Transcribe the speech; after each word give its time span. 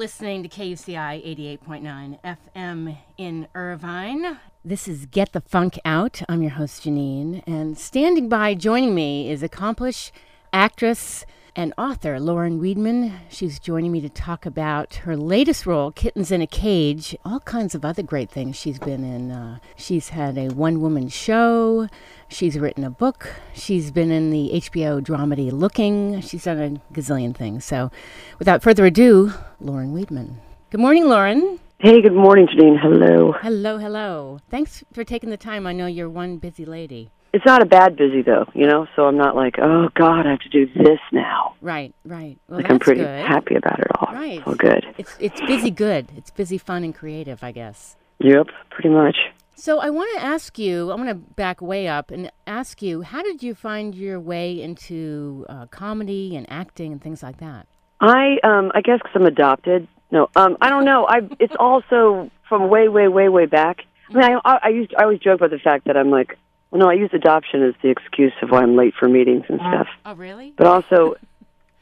listening 0.00 0.42
to 0.42 0.48
KUCI 0.48 1.60
88.9 1.62 2.38
FM 2.54 2.96
in 3.18 3.46
Irvine. 3.54 4.38
This 4.64 4.88
is 4.88 5.04
Get 5.04 5.32
the 5.32 5.42
Funk 5.42 5.78
Out. 5.84 6.22
I'm 6.26 6.40
your 6.40 6.52
host, 6.52 6.84
Janine. 6.84 7.42
And 7.46 7.76
standing 7.76 8.30
by 8.30 8.54
joining 8.54 8.94
me 8.94 9.30
is 9.30 9.42
accomplished 9.42 10.12
actress 10.54 11.26
and 11.54 11.74
author 11.76 12.18
Lauren 12.18 12.62
Weedman. 12.62 13.12
She's 13.28 13.58
joining 13.58 13.92
me 13.92 14.00
to 14.00 14.08
talk 14.08 14.46
about 14.46 14.94
her 14.94 15.18
latest 15.18 15.66
role, 15.66 15.90
Kittens 15.90 16.32
in 16.32 16.40
a 16.40 16.46
Cage, 16.46 17.14
all 17.22 17.40
kinds 17.40 17.74
of 17.74 17.84
other 17.84 18.02
great 18.02 18.30
things 18.30 18.56
she's 18.56 18.78
been 18.78 19.04
in. 19.04 19.30
Uh, 19.30 19.58
she's 19.76 20.08
had 20.08 20.38
a 20.38 20.48
one 20.48 20.80
woman 20.80 21.10
show, 21.10 21.88
she's 22.26 22.58
written 22.58 22.84
a 22.84 22.90
book, 22.90 23.28
she's 23.52 23.90
been 23.90 24.10
in 24.10 24.30
the 24.30 24.52
HBO 24.54 25.02
dramedy 25.02 25.52
Looking, 25.52 26.22
she's 26.22 26.44
done 26.44 26.80
a 26.90 26.94
gazillion 26.94 27.36
things. 27.36 27.66
So 27.66 27.90
without 28.38 28.62
further 28.62 28.86
ado, 28.86 29.34
Lauren 29.60 29.94
Weedman. 29.94 30.36
Good 30.70 30.80
morning, 30.80 31.06
Lauren. 31.06 31.58
Hey, 31.78 32.00
good 32.02 32.14
morning, 32.14 32.46
Janine. 32.46 32.78
Hello. 32.80 33.32
Hello, 33.40 33.78
hello. 33.78 34.38
Thanks 34.50 34.84
for 34.92 35.04
taking 35.04 35.30
the 35.30 35.36
time. 35.36 35.66
I 35.66 35.72
know 35.72 35.86
you're 35.86 36.10
one 36.10 36.38
busy 36.38 36.64
lady. 36.64 37.10
It's 37.32 37.46
not 37.46 37.62
a 37.62 37.64
bad 37.64 37.96
busy 37.96 38.22
though, 38.22 38.46
you 38.54 38.66
know. 38.66 38.86
So 38.96 39.06
I'm 39.06 39.16
not 39.16 39.36
like, 39.36 39.56
oh 39.62 39.88
God, 39.94 40.26
I 40.26 40.30
have 40.30 40.40
to 40.40 40.48
do 40.48 40.66
this 40.66 40.98
now. 41.12 41.54
Right, 41.60 41.94
right. 42.04 42.38
Well, 42.48 42.58
like 42.58 42.64
that's 42.64 42.72
I'm 42.72 42.78
pretty 42.80 43.02
good. 43.02 43.24
happy 43.24 43.54
about 43.54 43.78
it 43.78 43.86
all. 43.98 44.12
Right. 44.12 44.38
It's 44.38 44.46
all 44.46 44.54
good. 44.54 44.84
It's 44.98 45.14
it's 45.20 45.40
busy 45.42 45.70
good. 45.70 46.10
It's 46.16 46.30
busy 46.30 46.58
fun 46.58 46.82
and 46.82 46.94
creative, 46.94 47.44
I 47.44 47.52
guess. 47.52 47.96
Yep, 48.18 48.48
pretty 48.70 48.88
much. 48.88 49.16
So 49.54 49.78
I 49.78 49.90
want 49.90 50.10
to 50.16 50.24
ask 50.24 50.58
you. 50.58 50.90
I 50.90 50.96
want 50.96 51.08
to 51.08 51.14
back 51.14 51.62
way 51.62 51.86
up 51.86 52.10
and 52.10 52.32
ask 52.46 52.82
you, 52.82 53.02
how 53.02 53.22
did 53.22 53.42
you 53.42 53.54
find 53.54 53.94
your 53.94 54.18
way 54.18 54.60
into 54.60 55.46
uh, 55.48 55.66
comedy 55.66 56.34
and 56.34 56.46
acting 56.50 56.92
and 56.92 57.00
things 57.00 57.22
like 57.22 57.38
that? 57.38 57.66
I 58.00 58.38
um 58.42 58.72
I 58.74 58.80
guess 58.80 58.98
because 58.98 59.12
I'm 59.14 59.26
adopted. 59.26 59.86
No, 60.10 60.28
um 60.36 60.56
I 60.60 60.70
don't 60.70 60.84
know. 60.84 61.06
I 61.06 61.20
it's 61.38 61.54
also 61.58 62.30
from 62.48 62.68
way 62.68 62.88
way 62.88 63.08
way 63.08 63.28
way 63.28 63.46
back. 63.46 63.84
I 64.10 64.12
mean, 64.14 64.24
I 64.24 64.40
I, 64.44 64.58
I 64.64 64.68
used 64.68 64.94
I 64.96 65.02
always 65.04 65.20
joke 65.20 65.40
about 65.40 65.50
the 65.50 65.58
fact 65.58 65.86
that 65.86 65.96
I'm 65.96 66.10
like, 66.10 66.36
well, 66.70 66.80
no, 66.80 66.88
I 66.90 66.94
use 66.94 67.10
adoption 67.12 67.62
as 67.62 67.74
the 67.82 67.88
excuse 67.90 68.32
of 68.42 68.50
why 68.50 68.62
I'm 68.62 68.76
late 68.76 68.94
for 68.98 69.08
meetings 69.08 69.44
and 69.48 69.58
stuff. 69.60 69.88
Oh, 70.06 70.14
really? 70.14 70.52
But 70.56 70.66
also, 70.66 71.16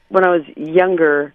when 0.08 0.24
I 0.24 0.30
was 0.30 0.42
younger, 0.56 1.34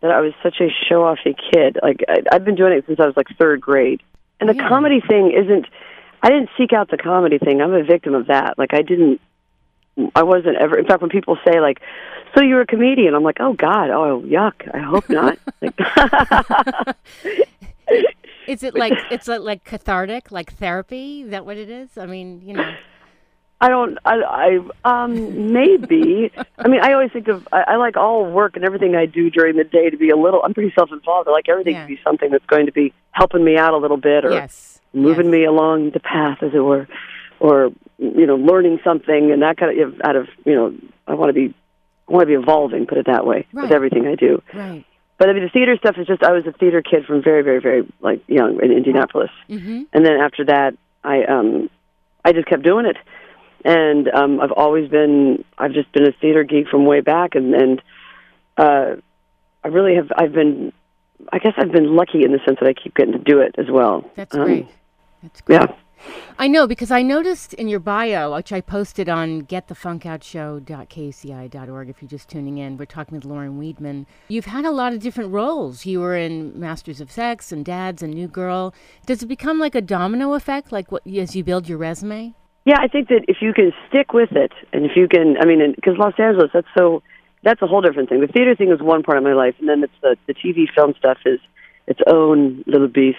that 0.00 0.10
I 0.10 0.20
was 0.20 0.32
such 0.42 0.60
a 0.60 0.68
show-offy 0.88 1.34
kid. 1.52 1.78
Like 1.82 2.04
I, 2.08 2.22
I've 2.30 2.44
been 2.44 2.54
doing 2.54 2.72
it 2.72 2.84
since 2.86 3.00
I 3.00 3.06
was 3.06 3.16
like 3.16 3.26
third 3.38 3.60
grade, 3.60 4.02
and 4.40 4.48
the 4.48 4.54
Really? 4.54 4.68
comedy 4.68 5.00
thing 5.00 5.32
isn't. 5.32 5.66
I 6.22 6.30
didn't 6.30 6.50
seek 6.58 6.72
out 6.72 6.90
the 6.90 6.98
comedy 6.98 7.38
thing. 7.38 7.60
I'm 7.62 7.72
a 7.72 7.84
victim 7.84 8.14
of 8.14 8.26
that. 8.26 8.58
Like 8.58 8.74
I 8.74 8.82
didn't. 8.82 9.20
I 10.14 10.22
wasn't 10.22 10.56
ever. 10.56 10.78
In 10.78 10.84
fact, 10.86 11.00
when 11.00 11.10
people 11.10 11.36
say 11.44 11.60
like, 11.60 11.80
"So 12.38 12.44
you're 12.44 12.60
a 12.60 12.66
comedian," 12.66 13.14
I'm 13.14 13.24
like, 13.24 13.38
"Oh 13.40 13.54
God, 13.54 13.90
oh 13.90 14.22
yuck! 14.22 14.72
I 14.72 14.78
hope 14.78 15.08
not." 15.10 15.38
Is 18.46 18.62
it 18.62 18.74
like 18.74 18.94
it's 19.10 19.28
like, 19.28 19.64
cathartic, 19.64 20.30
like 20.30 20.52
therapy? 20.54 21.22
Is 21.22 21.30
that 21.30 21.44
what 21.44 21.56
it 21.56 21.68
is? 21.68 21.98
I 21.98 22.06
mean, 22.06 22.40
you 22.44 22.54
know. 22.54 22.74
I 23.60 23.68
don't. 23.68 23.98
I. 24.04 24.60
I 24.84 25.02
um. 25.02 25.52
Maybe. 25.52 26.30
I 26.58 26.68
mean, 26.68 26.80
I 26.80 26.92
always 26.92 27.10
think 27.10 27.26
of. 27.26 27.46
I, 27.52 27.64
I 27.68 27.76
like 27.76 27.96
all 27.96 28.24
work 28.24 28.54
and 28.54 28.64
everything 28.64 28.94
I 28.94 29.04
do 29.06 29.30
during 29.30 29.56
the 29.56 29.64
day 29.64 29.90
to 29.90 29.96
be 29.96 30.10
a 30.10 30.16
little. 30.16 30.40
I'm 30.44 30.54
pretty 30.54 30.72
self-involved. 30.76 31.28
I 31.28 31.32
like 31.32 31.48
everything 31.48 31.74
Yeah. 31.74 31.82
to 31.82 31.88
be 31.88 32.00
something 32.04 32.30
that's 32.30 32.46
going 32.46 32.66
to 32.66 32.72
be 32.72 32.94
helping 33.10 33.44
me 33.44 33.56
out 33.58 33.74
a 33.74 33.78
little 33.78 33.96
bit, 33.96 34.24
or 34.24 34.30
Yes. 34.30 34.80
moving 34.92 35.26
yes. 35.26 35.32
me 35.32 35.44
along 35.44 35.90
the 35.90 36.00
path, 36.00 36.38
as 36.42 36.54
it 36.54 36.60
were, 36.60 36.86
or 37.40 37.72
you 37.98 38.26
know, 38.26 38.36
learning 38.36 38.78
something 38.84 39.32
and 39.32 39.42
that 39.42 39.56
kind 39.56 39.78
of 39.80 40.00
out 40.04 40.14
of 40.14 40.28
you 40.46 40.54
know. 40.54 40.74
I 41.08 41.14
want 41.14 41.30
to 41.30 41.32
be. 41.34 41.52
I 42.08 42.12
want 42.12 42.22
to 42.22 42.26
be 42.26 42.34
evolving. 42.42 42.86
Put 42.86 42.98
it 42.98 43.06
that 43.06 43.26
way 43.26 43.46
Right. 43.52 43.62
with 43.64 43.72
everything 43.72 44.06
I 44.06 44.14
do. 44.14 44.42
Right. 44.54 44.84
But 45.18 45.28
I 45.28 45.32
mean, 45.32 45.42
the 45.42 45.50
theater 45.50 45.76
stuff 45.76 45.96
is 45.98 46.06
just. 46.06 46.22
I 46.22 46.32
was 46.32 46.46
a 46.46 46.52
theater 46.52 46.80
kid 46.80 47.04
from 47.04 47.22
very, 47.22 47.42
very, 47.42 47.60
very 47.60 47.86
like 48.00 48.22
young 48.28 48.60
in 48.62 48.70
Indianapolis 48.72 49.30
Mm-hmm. 49.50 49.82
and 49.92 50.04
then 50.06 50.14
after 50.20 50.44
that 50.46 50.74
i 51.04 51.22
um 51.24 51.70
i 52.24 52.32
just 52.32 52.48
kept 52.48 52.62
doing 52.64 52.84
it 52.86 52.96
and 53.64 54.08
um 54.08 54.40
i've 54.40 54.50
always 54.52 54.90
been 54.90 55.44
i've 55.58 55.72
just 55.72 55.90
been 55.92 56.06
a 56.08 56.12
theater 56.20 56.42
geek 56.42 56.66
from 56.68 56.84
way 56.86 57.00
back 57.00 57.36
and 57.36 57.54
and 57.54 57.80
uh 58.56 58.96
i 59.64 59.68
really 59.68 59.94
have 59.94 60.10
i've 60.16 60.32
been 60.32 60.72
i 61.32 61.38
guess 61.38 61.52
i've 61.56 61.70
been 61.70 61.94
lucky 61.94 62.24
in 62.24 62.32
the 62.32 62.40
sense 62.44 62.58
that 62.60 62.68
i 62.68 62.72
keep 62.72 62.96
getting 62.96 63.12
to 63.12 63.18
do 63.20 63.38
it 63.40 63.54
as 63.58 63.70
well 63.70 64.10
That's 64.16 64.34
Um, 64.34 64.44
great. 64.44 64.66
That's 65.22 65.40
great. 65.42 65.60
yeah 65.60 65.66
I 66.38 66.48
know 66.48 66.66
because 66.66 66.90
I 66.90 67.02
noticed 67.02 67.54
in 67.54 67.68
your 67.68 67.80
bio, 67.80 68.34
which 68.34 68.52
I 68.52 68.60
posted 68.60 69.08
on 69.08 69.40
getthefunkoutshow.kuci.org 69.42 71.88
if 71.88 72.02
you're 72.02 72.08
just 72.08 72.28
tuning 72.28 72.58
in, 72.58 72.76
we're 72.76 72.84
talking 72.84 73.16
with 73.16 73.24
Lauren 73.24 73.60
Weedman. 73.60 74.06
You've 74.28 74.44
had 74.46 74.64
a 74.64 74.70
lot 74.70 74.92
of 74.92 75.00
different 75.00 75.32
roles. 75.32 75.86
You 75.86 76.00
were 76.00 76.16
in 76.16 76.58
Masters 76.58 77.00
of 77.00 77.10
Sex 77.10 77.52
and 77.52 77.64
Dads 77.64 78.02
and 78.02 78.14
New 78.14 78.28
Girl. 78.28 78.74
Does 79.06 79.22
it 79.22 79.26
become 79.26 79.58
like 79.58 79.74
a 79.74 79.80
domino 79.80 80.34
effect, 80.34 80.70
like 80.72 80.92
what 80.92 81.06
as 81.06 81.34
you 81.34 81.44
build 81.44 81.68
your 81.68 81.78
resume? 81.78 82.34
yeah 82.68 82.76
i 82.80 82.86
think 82.86 83.08
that 83.08 83.24
if 83.28 83.38
you 83.40 83.54
can 83.54 83.72
stick 83.88 84.12
with 84.12 84.32
it 84.32 84.52
and 84.72 84.84
if 84.84 84.92
you 84.94 85.08
can 85.08 85.36
i 85.40 85.46
mean 85.46 85.72
because 85.74 85.94
los 85.96 86.12
angeles 86.18 86.50
that's 86.52 86.68
so 86.76 87.02
that's 87.42 87.62
a 87.62 87.66
whole 87.66 87.80
different 87.80 88.08
thing 88.08 88.20
the 88.20 88.26
theater 88.26 88.54
thing 88.54 88.70
is 88.70 88.82
one 88.82 89.02
part 89.02 89.16
of 89.16 89.24
my 89.24 89.32
life 89.32 89.54
and 89.58 89.68
then 89.68 89.82
it's 89.82 89.98
the 90.02 90.16
the 90.26 90.34
tv 90.34 90.66
film 90.74 90.92
stuff 90.98 91.18
is 91.24 91.40
its 91.86 92.00
own 92.06 92.62
little 92.66 92.88
beast 92.88 93.16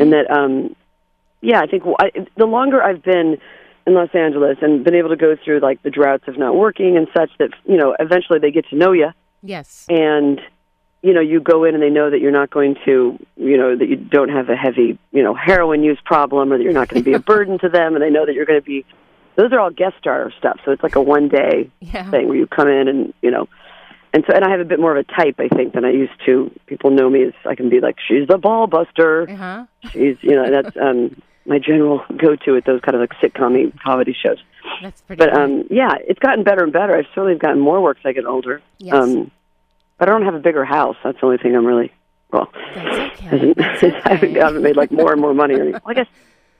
and 0.00 0.12
that 0.12 0.30
um 0.30 0.74
yeah 1.40 1.60
i 1.60 1.66
think 1.66 1.82
I, 2.00 2.10
the 2.36 2.46
longer 2.46 2.82
i've 2.82 3.02
been 3.02 3.38
in 3.86 3.94
los 3.94 4.10
angeles 4.14 4.58
and 4.60 4.84
been 4.84 4.94
able 4.94 5.10
to 5.10 5.16
go 5.16 5.36
through 5.44 5.60
like 5.60 5.82
the 5.82 5.90
droughts 5.90 6.24
of 6.28 6.38
not 6.38 6.54
working 6.56 6.96
and 6.96 7.06
such 7.16 7.30
that 7.38 7.50
you 7.66 7.76
know 7.76 7.94
eventually 7.98 8.38
they 8.38 8.50
get 8.50 8.66
to 8.70 8.76
know 8.76 8.92
you 8.92 9.10
Yes. 9.42 9.86
and 9.88 10.40
you 11.02 11.14
know 11.14 11.20
you 11.20 11.40
go 11.40 11.62
in 11.64 11.74
and 11.74 11.82
they 11.82 11.90
know 11.90 12.10
that 12.10 12.20
you're 12.20 12.32
not 12.32 12.50
going 12.50 12.74
to 12.84 13.18
you 13.36 13.56
know 13.56 13.76
that 13.76 13.88
you 13.88 13.94
don't 13.96 14.30
have 14.30 14.48
a 14.48 14.56
heavy 14.56 14.98
you 15.12 15.22
know 15.22 15.32
heroin 15.34 15.84
use 15.84 15.98
problem 16.04 16.52
or 16.52 16.58
that 16.58 16.64
you're 16.64 16.72
not 16.72 16.88
going 16.88 17.02
to 17.04 17.08
be 17.08 17.14
a 17.14 17.20
burden 17.32 17.58
to 17.60 17.68
them 17.68 17.94
and 17.94 18.02
they 18.02 18.10
know 18.10 18.26
that 18.26 18.34
you're 18.34 18.46
going 18.46 18.60
to 18.60 18.64
be 18.66 18.84
those 19.36 19.52
are 19.52 19.60
all 19.60 19.70
guest 19.70 19.94
star 20.00 20.32
stuff 20.36 20.58
so 20.64 20.72
it's 20.72 20.82
like 20.82 20.96
a 20.96 21.00
one 21.00 21.28
day 21.28 21.70
Yeah. 21.80 22.10
thing 22.10 22.26
where 22.26 22.36
you 22.36 22.48
come 22.48 22.66
in 22.68 22.88
and 22.88 23.14
you 23.22 23.30
know 23.30 23.48
and 24.12 24.24
so 24.26 24.34
and 24.34 24.44
I 24.44 24.50
have 24.50 24.58
a 24.60 24.64
bit 24.64 24.80
more 24.80 24.96
of 24.96 25.06
a 25.08 25.12
type 25.12 25.36
I 25.38 25.48
think 25.48 25.74
than 25.74 25.84
I 25.84 25.90
used 25.92 26.18
to 26.26 26.50
people 26.66 26.90
know 26.90 27.08
me 27.08 27.22
as 27.24 27.32
I 27.46 27.54
can 27.54 27.68
be 27.70 27.78
like 27.80 27.96
she's 28.06 28.26
the 28.26 28.38
ball 28.38 28.66
buster 28.66 29.30
Uh 29.30 29.36
huh. 29.36 29.66
she's 29.92 30.16
you 30.22 30.34
know 30.34 30.50
that's 30.50 30.76
um 30.76 31.14
my 31.48 31.58
general 31.58 32.02
go 32.16 32.36
to 32.36 32.56
at 32.56 32.64
those 32.64 32.80
kind 32.82 32.94
of 32.94 33.00
like 33.00 33.10
sitcom 33.20 33.72
comedy 33.82 34.14
shows 34.24 34.38
That's 34.82 35.00
pretty. 35.02 35.18
but 35.18 35.36
um 35.36 35.64
yeah 35.70 35.94
it's 36.06 36.18
gotten 36.20 36.44
better 36.44 36.62
and 36.64 36.72
better 36.72 36.96
I've 36.96 37.06
certainly 37.14 37.36
gotten 37.38 37.58
more 37.60 37.80
work 37.80 37.96
as 37.98 38.06
I 38.06 38.12
get 38.12 38.26
older 38.26 38.62
Yes. 38.78 38.94
um 38.94 39.30
but 39.98 40.08
I 40.08 40.12
don't 40.12 40.24
have 40.24 40.34
a 40.34 40.38
bigger 40.40 40.64
house 40.64 40.96
that's 41.02 41.18
the 41.20 41.26
only 41.26 41.38
thing 41.38 41.56
I'm 41.56 41.66
really 41.66 41.90
well 42.32 42.48
That's 42.74 43.22
okay. 43.22 43.52
That's 43.56 43.82
I 44.06 44.10
haven't. 44.14 44.36
I 44.36 44.44
haven't 44.44 44.62
made 44.62 44.76
like 44.76 44.90
more 44.92 45.12
and 45.12 45.20
more 45.20 45.34
money. 45.34 45.54
Or 45.54 45.62
anything. 45.62 45.80
Well, 45.84 45.90
I 45.90 45.94
guess 45.94 46.06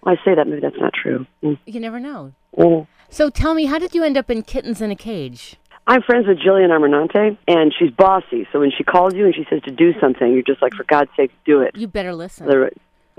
when 0.00 0.16
I 0.16 0.25
say 0.25 0.34
that, 0.34 0.47
maybe 0.47 0.60
that's 0.60 0.78
not 0.78 0.93
true. 0.94 1.27
Mm. 1.43 1.59
You 1.66 1.81
never 1.81 1.98
know. 2.00 2.32
Mm. 2.56 2.87
So 3.10 3.31
tell 3.31 3.53
me, 3.54 3.66
how 3.66 3.78
did 3.78 3.94
you 3.94 4.03
end 4.04 4.16
up 4.16 4.31
in 4.31 4.43
Kittens 4.43 4.81
in 4.81 4.91
a 4.91 4.97
Cage? 4.97 5.56
I'm 5.87 6.03
friends 6.03 6.27
with 6.27 6.38
Jillian 6.38 6.69
Armenante, 6.71 7.37
and 7.48 7.75
she's 7.77 7.91
bossy. 7.91 8.47
So 8.53 8.60
when 8.60 8.71
she 8.77 8.84
calls 8.84 9.15
you 9.15 9.25
and 9.27 9.34
she 9.34 9.44
says 9.50 9.60
to 9.62 9.71
do 9.71 9.93
something, 10.00 10.32
you're 10.32 10.43
just 10.43 10.62
like, 10.62 10.72
for 10.75 10.84
God's 10.84 11.10
sake, 11.16 11.32
do 11.44 11.60
it. 11.62 11.75
You 11.77 11.87
better 11.88 12.15
listen. 12.15 12.47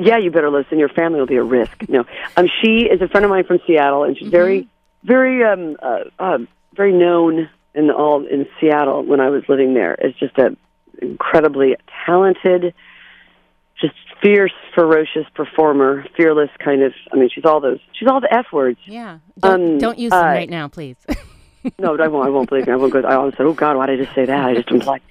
Yeah, 0.02 0.18
you 0.18 0.32
better 0.32 0.50
listen. 0.50 0.80
Your 0.80 0.90
family 0.90 1.20
will 1.20 1.28
be 1.28 1.36
at 1.36 1.44
risk. 1.44 1.88
No, 1.90 2.06
um, 2.38 2.48
she 2.62 2.88
is 2.90 3.02
a 3.02 3.08
friend 3.10 3.26
of 3.26 3.30
mine 3.30 3.44
from 3.44 3.60
Seattle, 3.68 4.04
and 4.06 4.18
she's 4.18 4.30
very, 4.30 4.68
very, 5.04 5.44
um, 5.44 5.76
uh, 5.82 6.04
uh, 6.18 6.38
very 6.74 6.94
known 6.94 7.50
in 7.76 7.92
all 7.92 8.26
in 8.26 8.48
Seattle. 8.60 9.04
When 9.04 9.20
I 9.20 9.30
was 9.30 9.44
living 9.50 9.74
there, 9.74 10.02
as 10.04 10.14
just 10.16 10.38
a 10.38 10.56
incredibly 11.02 11.76
talented, 12.06 12.74
just 13.80 13.94
fierce, 14.22 14.54
ferocious 14.76 15.26
performer, 15.34 16.06
fearless 16.16 16.50
kind 16.60 16.82
of. 16.82 16.94
I 17.12 17.16
mean, 17.18 17.30
she's 17.34 17.46
all 17.46 17.60
those. 17.60 17.80
She's 17.94 18.08
all 18.08 18.22
the 18.22 18.34
f 18.34 18.48
words. 18.54 18.80
Yeah. 18.86 19.20
Don't, 19.40 19.72
Um, 19.72 19.78
don't 19.80 20.00
use 20.00 20.12
them 20.12 20.20
uh, 20.24 20.28
right 20.28 20.50
now, 20.50 20.68
please. 20.68 20.98
No, 21.78 21.98
I 21.98 22.08
won't. 22.08 22.26
I 22.26 22.30
won't 22.30 22.48
believe 22.48 22.68
me. 22.68 22.72
I 22.74 22.78
won't 22.78 22.94
go. 22.94 23.02
I 23.02 23.16
always 23.16 23.36
said, 23.36 23.46
"Oh 23.46 23.52
God, 23.54 23.76
why 23.76 23.88
did 23.88 24.00
I 24.00 24.04
just 24.06 24.16
say 24.16 24.24
that?" 24.24 24.46
I 24.46 24.54
just 24.56 24.72
implied. 24.72 25.02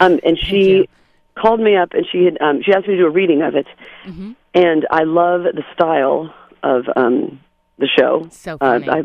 Um, 0.00 0.18
and 0.24 0.38
she 0.42 0.88
called 1.34 1.60
me 1.60 1.76
up, 1.76 1.92
and 1.92 2.06
she 2.10 2.24
had 2.24 2.40
um, 2.40 2.62
she 2.62 2.72
asked 2.72 2.88
me 2.88 2.94
to 2.94 3.02
do 3.02 3.06
a 3.06 3.10
reading 3.10 3.42
of 3.42 3.54
it, 3.54 3.66
Mhm. 4.06 4.34
And 4.54 4.86
I 4.90 5.04
love 5.04 5.42
the 5.42 5.64
style 5.74 6.32
of 6.62 6.84
um, 6.96 7.40
the 7.78 7.86
show. 7.88 8.28
So 8.30 8.56
Uh. 8.60 8.80
I 8.88 9.02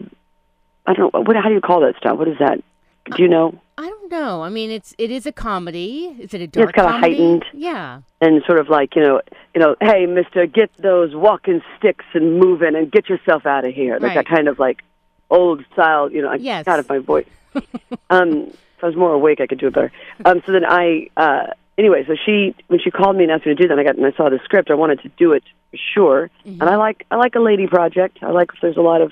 I 0.86 0.94
don't. 0.94 1.14
Know 1.14 1.22
what? 1.22 1.36
How 1.38 1.48
do 1.48 1.54
you 1.56 1.62
call 1.62 1.82
that 1.82 1.96
style? 1.98 2.18
What 2.18 2.28
is 2.28 2.38
that? 2.40 2.62
Do 3.16 3.22
you 3.24 3.30
know? 3.30 3.60
I 3.78 3.88
don't 3.90 4.12
know. 4.12 4.44
I 4.44 4.50
mean, 4.50 4.70
it's 4.70 4.94
it 4.98 5.10
is 5.12 5.26
a 5.26 5.32
comedy. 5.32 6.16
Is 6.20 6.34
it 6.34 6.42
a 6.42 6.48
dark? 6.48 6.70
it's 6.70 6.76
dark 6.78 6.88
kinda 6.94 7.00
heightened. 7.00 7.46
Yeah. 7.54 8.02
And 8.22 8.42
sort 8.46 8.60
of 8.60 8.70
like 8.70 8.96
you 8.96 9.02
know, 9.02 9.22
you 9.56 9.62
know, 9.62 9.76
hey, 9.82 10.06
Mister, 10.06 10.46
get 10.46 10.70
those 10.78 11.16
walking 11.16 11.62
sticks 11.78 12.06
and 12.14 12.38
moving, 12.40 12.76
and 12.76 12.92
get 12.92 13.08
yourself 13.10 13.46
out 13.46 13.66
of 13.66 13.74
here. 13.74 13.94
Like 13.94 14.02
Right. 14.04 14.16
that 14.16 14.28
kind 14.28 14.48
of 14.48 14.60
like 14.60 14.84
old 15.30 15.64
style. 15.74 16.12
You 16.12 16.22
know, 16.22 16.30
I 16.30 16.36
Yes. 16.36 16.66
got 16.66 16.80
it 16.80 16.88
my 16.90 17.00
voice. 17.00 17.26
um, 18.10 18.32
if 18.78 18.84
I 18.84 18.88
was 18.88 18.96
more 18.96 19.14
awake, 19.14 19.40
I 19.42 19.48
could 19.48 19.60
do 19.60 19.68
it 19.68 19.74
better. 19.74 19.92
Um, 20.26 20.42
so 20.46 20.52
then 20.52 20.66
I, 20.66 21.10
uh, 21.16 21.48
anyway, 21.78 22.04
so 22.08 22.16
she 22.26 22.56
when 22.68 22.80
she 22.80 22.92
called 22.92 23.16
me 23.16 23.24
and 23.24 23.32
asked 23.32 23.46
me 23.46 23.56
to 23.56 23.62
do 23.62 23.68
that, 23.68 23.80
I 23.80 23.84
got 23.84 23.96
and 23.98 24.06
I 24.06 24.12
saw 24.18 24.30
the 24.30 24.40
script. 24.44 24.70
I 24.72 24.76
wanted 24.76 25.02
to 25.02 25.10
do 25.18 25.34
it 25.34 25.44
for 25.72 25.78
sure, 25.94 26.30
Mm-hmm. 26.46 26.62
and 26.62 26.70
I 26.70 26.76
like 26.76 27.06
I 27.12 27.16
like 27.16 27.36
a 27.36 27.40
lady 27.40 27.68
project. 27.68 28.20
I 28.22 28.32
like 28.32 28.50
if 28.54 28.62
there's 28.62 28.78
a 28.78 28.82
lot 28.82 29.02
of 29.02 29.12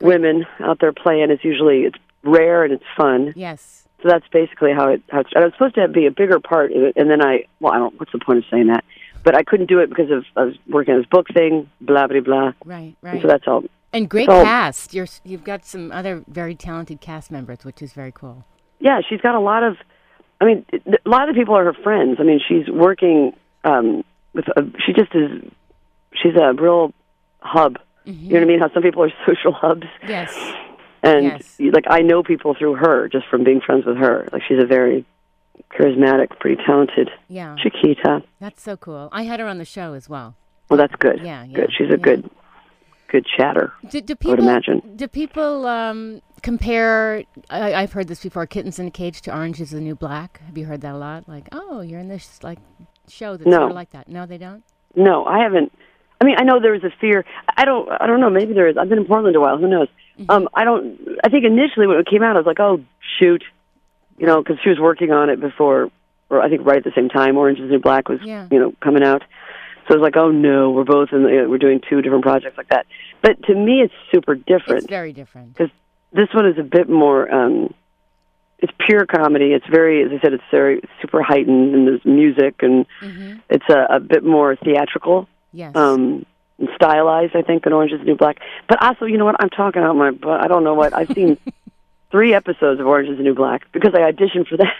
women 0.00 0.46
out 0.60 0.78
there 0.80 0.92
playing. 0.92 1.30
It's 1.30 1.44
usually 1.44 1.80
it's 1.82 1.98
rare 2.22 2.64
and 2.64 2.72
it's 2.72 2.84
fun. 2.96 3.32
Yes. 3.36 3.86
so 4.02 4.08
that's 4.08 4.26
basically 4.28 4.72
how 4.72 4.88
it. 4.88 5.02
How 5.10 5.24
I 5.36 5.40
was 5.44 5.52
supposed 5.52 5.74
to 5.76 5.82
have, 5.82 5.92
be 5.92 6.06
a 6.06 6.10
bigger 6.10 6.40
part 6.40 6.72
of 6.72 6.82
it, 6.82 6.94
and 6.96 7.10
then 7.10 7.22
I. 7.24 7.44
Well, 7.60 7.72
I 7.72 7.78
don't. 7.78 7.98
What's 7.98 8.12
the 8.12 8.18
point 8.18 8.38
of 8.38 8.44
saying 8.50 8.68
that? 8.68 8.84
But 9.22 9.34
I 9.34 9.42
couldn't 9.42 9.66
do 9.66 9.78
it 9.78 9.88
because 9.88 10.10
of 10.10 10.24
I 10.36 10.44
was 10.44 10.54
working 10.68 10.94
on 10.94 11.00
this 11.00 11.08
book 11.08 11.28
thing. 11.32 11.70
Blah 11.80 12.06
blah 12.08 12.20
blah. 12.20 12.52
Right, 12.64 12.94
And 13.02 13.12
right. 13.14 13.22
so 13.22 13.28
that's 13.28 13.46
all. 13.46 13.64
and 13.92 14.08
great 14.08 14.26
so- 14.26 14.42
cast. 14.44 14.92
You're 14.94 15.06
you've 15.24 15.44
got 15.44 15.64
some 15.64 15.90
other 15.92 16.22
very 16.28 16.54
talented 16.54 17.00
cast 17.00 17.30
members, 17.30 17.64
which 17.64 17.80
is 17.80 17.92
very 17.92 18.12
cool. 18.12 18.44
Yeah, 18.80 19.00
she's 19.08 19.20
got 19.20 19.34
a 19.34 19.40
lot 19.40 19.62
of. 19.62 19.76
I 20.44 20.46
mean, 20.46 20.66
a 21.06 21.08
lot 21.08 21.28
of 21.28 21.34
the 21.34 21.40
people 21.40 21.56
are 21.56 21.64
her 21.64 21.72
friends. 21.72 22.18
I 22.20 22.22
mean, 22.22 22.40
she's 22.46 22.68
working 22.68 23.32
um, 23.64 24.04
with. 24.34 24.46
A, 24.48 24.62
she 24.84 24.92
just 24.92 25.14
is. 25.14 25.42
She's 26.14 26.34
a 26.36 26.52
real 26.52 26.92
hub. 27.40 27.78
You 28.04 28.12
know 28.34 28.34
what 28.34 28.42
I 28.42 28.46
mean? 28.46 28.60
How 28.60 28.70
some 28.72 28.82
people 28.82 29.02
are 29.04 29.10
social 29.26 29.52
hubs, 29.52 29.86
Yes. 30.06 30.36
and 31.02 31.24
Yes. 31.24 31.58
like 31.72 31.84
I 31.88 32.00
know 32.02 32.22
people 32.22 32.54
through 32.54 32.74
her 32.74 33.08
just 33.08 33.26
from 33.28 33.44
being 33.44 33.62
friends 33.62 33.86
with 33.86 33.96
her. 33.96 34.28
Like 34.32 34.42
she's 34.46 34.62
a 34.62 34.66
very 34.66 35.06
charismatic, 35.70 36.38
pretty 36.38 36.62
talented 36.66 37.10
Yeah. 37.28 37.56
Chiquita. 37.62 38.22
That's 38.40 38.62
so 38.62 38.76
cool. 38.76 39.08
I 39.12 39.22
had 39.22 39.40
her 39.40 39.46
on 39.46 39.56
the 39.58 39.64
show 39.64 39.94
as 39.94 40.08
well. 40.08 40.36
Well, 40.68 40.76
that's 40.76 40.94
good. 40.96 41.20
Yeah, 41.22 41.44
yeah, 41.44 41.56
good. 41.56 41.70
She's 41.76 41.88
a 41.88 41.92
yeah. 41.92 41.96
good, 41.96 42.30
good 43.08 43.26
chatter. 43.36 43.72
Do, 43.88 44.00
do 44.00 44.12
I 44.12 44.16
people 44.16 44.30
would 44.32 44.40
imagine. 44.40 44.82
do 44.96 45.08
people 45.08 45.66
um, 45.66 46.20
compare? 46.44 47.24
I, 47.50 47.74
I've 47.74 47.92
heard 47.92 48.06
this 48.06 48.22
before. 48.22 48.46
Kittens 48.46 48.78
in 48.78 48.86
a 48.86 48.90
Cage 48.90 49.20
to 49.22 49.34
Orange 49.34 49.60
is 49.60 49.70
the 49.70 49.80
New 49.80 49.96
Black. 49.96 50.40
Have 50.46 50.56
you 50.56 50.66
heard 50.66 50.82
that 50.82 50.94
a 50.94 50.98
lot? 50.98 51.28
Like, 51.28 51.48
oh, 51.50 51.80
you're 51.80 51.98
in 51.98 52.08
this 52.08 52.38
like 52.44 52.58
show 53.08 53.36
that's 53.36 53.46
No. 53.48 53.58
sort 53.58 53.70
of 53.70 53.74
like 53.74 53.90
that. 53.90 54.08
No, 54.08 54.26
they 54.26 54.38
don't. 54.38 54.62
No, 54.94 55.24
I 55.24 55.38
haven't. 55.42 55.72
I 56.20 56.24
mean, 56.24 56.36
I 56.38 56.44
know 56.44 56.60
there 56.60 56.72
was 56.72 56.84
a 56.84 56.92
fear. 57.00 57.24
I 57.56 57.64
don't. 57.64 57.88
I 58.00 58.06
don't 58.06 58.20
know. 58.20 58.30
Maybe 58.30 58.52
there 58.54 58.68
is. 58.68 58.76
I've 58.78 58.88
been 58.88 58.98
in 58.98 59.04
Portland 59.06 59.34
a 59.34 59.40
while. 59.40 59.58
Who 59.58 59.66
knows? 59.68 59.88
Mm-hmm. 60.18 60.30
Um, 60.30 60.48
I 60.54 60.62
don't. 60.64 60.98
I 61.24 61.28
think 61.28 61.44
initially 61.44 61.86
when 61.88 61.98
it 61.98 62.06
came 62.06 62.22
out, 62.22 62.36
I 62.36 62.38
was 62.38 62.46
like, 62.46 62.60
oh 62.60 62.84
shoot, 63.18 63.42
you 64.18 64.26
know, 64.26 64.42
because 64.42 64.58
she 64.62 64.68
was 64.70 64.78
working 64.78 65.10
on 65.10 65.28
it 65.30 65.40
before, 65.40 65.90
or 66.30 66.40
I 66.40 66.48
think 66.48 66.64
right 66.64 66.78
at 66.78 66.84
the 66.84 66.92
same 66.94 67.08
time, 67.08 67.36
Orange 67.36 67.58
is 67.58 67.64
the 67.68 67.72
New 67.72 67.80
Black 67.80 68.08
was, 68.08 68.20
Yeah. 68.22 68.46
you 68.50 68.58
know, 68.60 68.72
coming 68.80 69.02
out. 69.02 69.22
So 69.88 69.94
I 69.94 69.98
was 69.98 70.02
like, 70.02 70.16
oh 70.16 70.30
no, 70.30 70.70
we're 70.70 70.84
both 70.84 71.08
in. 71.12 71.24
The, 71.24 71.46
we're 71.48 71.58
doing 71.58 71.80
two 71.90 72.00
different 72.00 72.22
projects 72.24 72.56
like 72.56 72.68
that. 72.68 72.86
But 73.20 73.42
to 73.44 73.54
me, 73.54 73.82
it's 73.82 73.92
super 74.12 74.32
It's 74.34 74.44
different. 74.46 74.88
very 74.88 75.12
different. 75.12 75.56
This 76.14 76.28
one 76.32 76.46
is 76.46 76.58
a 76.58 76.62
bit 76.62 76.88
more. 76.88 77.22
um 77.32 77.74
It's 78.60 78.72
pure 78.86 79.04
comedy. 79.04 79.48
It's 79.52 79.66
very, 79.78 80.02
as 80.04 80.10
I 80.16 80.18
said, 80.22 80.32
it's 80.32 80.50
very 80.50 80.80
super 81.00 81.20
heightened, 81.22 81.74
and 81.74 81.86
there's 81.86 82.04
music, 82.04 82.54
and 82.66 82.86
hmm 83.00 83.32
it's 83.50 83.68
a, 83.68 83.80
a 83.98 84.00
bit 84.00 84.24
more 84.24 84.56
theatrical 84.56 85.28
Yes. 85.52 85.76
um 85.76 86.24
and 86.58 86.68
stylized 86.76 87.34
I 87.36 87.42
think 87.42 87.64
than 87.64 87.72
Orange 87.72 87.92
is 87.92 87.98
the 88.00 88.06
New 88.06 88.16
Black. 88.16 88.36
But 88.68 88.82
also, 88.82 89.04
you 89.06 89.18
know 89.18 89.24
what? 89.26 89.36
I'm 89.42 89.50
talking 89.50 89.82
out 89.82 89.94
my 89.96 90.12
butt. 90.12 90.40
I 90.44 90.48
don't 90.48 90.64
know 90.64 90.74
what. 90.74 90.90
I've 90.98 91.12
seen 91.14 91.36
three 92.12 92.32
episodes 92.32 92.80
of 92.80 92.86
Orange 92.86 93.08
is 93.10 93.16
the 93.18 93.24
New 93.24 93.34
Black 93.34 93.60
because 93.72 93.92
I 93.94 94.00
auditioned 94.10 94.46
for 94.48 94.56
that. 94.58 94.72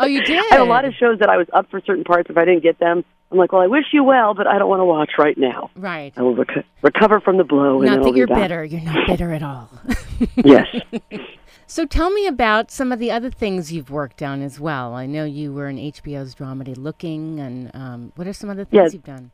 Oh, 0.00 0.06
you 0.06 0.22
did. 0.24 0.38
I 0.52 0.56
have 0.56 0.60
a 0.66 0.70
lot 0.70 0.84
of 0.84 0.94
shows 0.94 1.18
that 1.20 1.28
I 1.28 1.36
was 1.36 1.46
up 1.52 1.70
for 1.70 1.80
certain 1.86 2.04
parts. 2.04 2.28
If 2.30 2.36
I 2.36 2.44
didn't 2.44 2.62
get 2.62 2.78
them, 2.78 3.04
I'm 3.30 3.38
like, 3.38 3.52
well, 3.52 3.62
I 3.62 3.66
wish 3.68 3.84
you 3.92 4.02
well, 4.02 4.34
but 4.34 4.46
I 4.46 4.58
don't 4.58 4.68
want 4.68 4.80
to 4.80 4.84
watch 4.84 5.12
right 5.18 5.38
now. 5.38 5.70
right. 5.76 6.12
I 6.16 6.22
will 6.22 6.34
rec- 6.34 6.64
recover 6.82 7.20
from 7.20 7.36
the 7.36 7.44
blow. 7.44 7.80
and 7.82 7.86
Not 7.96 8.02
that 8.04 8.16
you're 8.16 8.26
back. 8.26 8.38
bitter. 8.38 8.64
You're 8.64 8.80
not 8.80 9.06
bitter 9.06 9.32
at 9.32 9.42
all. 9.42 9.70
Yes. 10.36 10.66
So 11.66 11.86
tell 11.86 12.10
me 12.10 12.26
about 12.26 12.72
some 12.72 12.90
of 12.90 12.98
the 12.98 13.12
other 13.12 13.30
things 13.30 13.72
you've 13.72 13.90
worked 13.92 14.22
on 14.24 14.42
as 14.42 14.58
well. 14.58 14.92
I 14.94 15.06
know 15.06 15.24
you 15.24 15.52
were 15.52 15.68
in 15.68 15.76
HBO's 15.76 16.34
dramedy 16.34 16.76
Looking, 16.76 17.38
and 17.38 17.70
um, 17.74 18.12
what 18.16 18.26
are 18.26 18.32
some 18.32 18.50
other 18.50 18.64
things 18.64 18.82
Yes. 18.82 18.92
you've 18.92 19.04
done? 19.04 19.30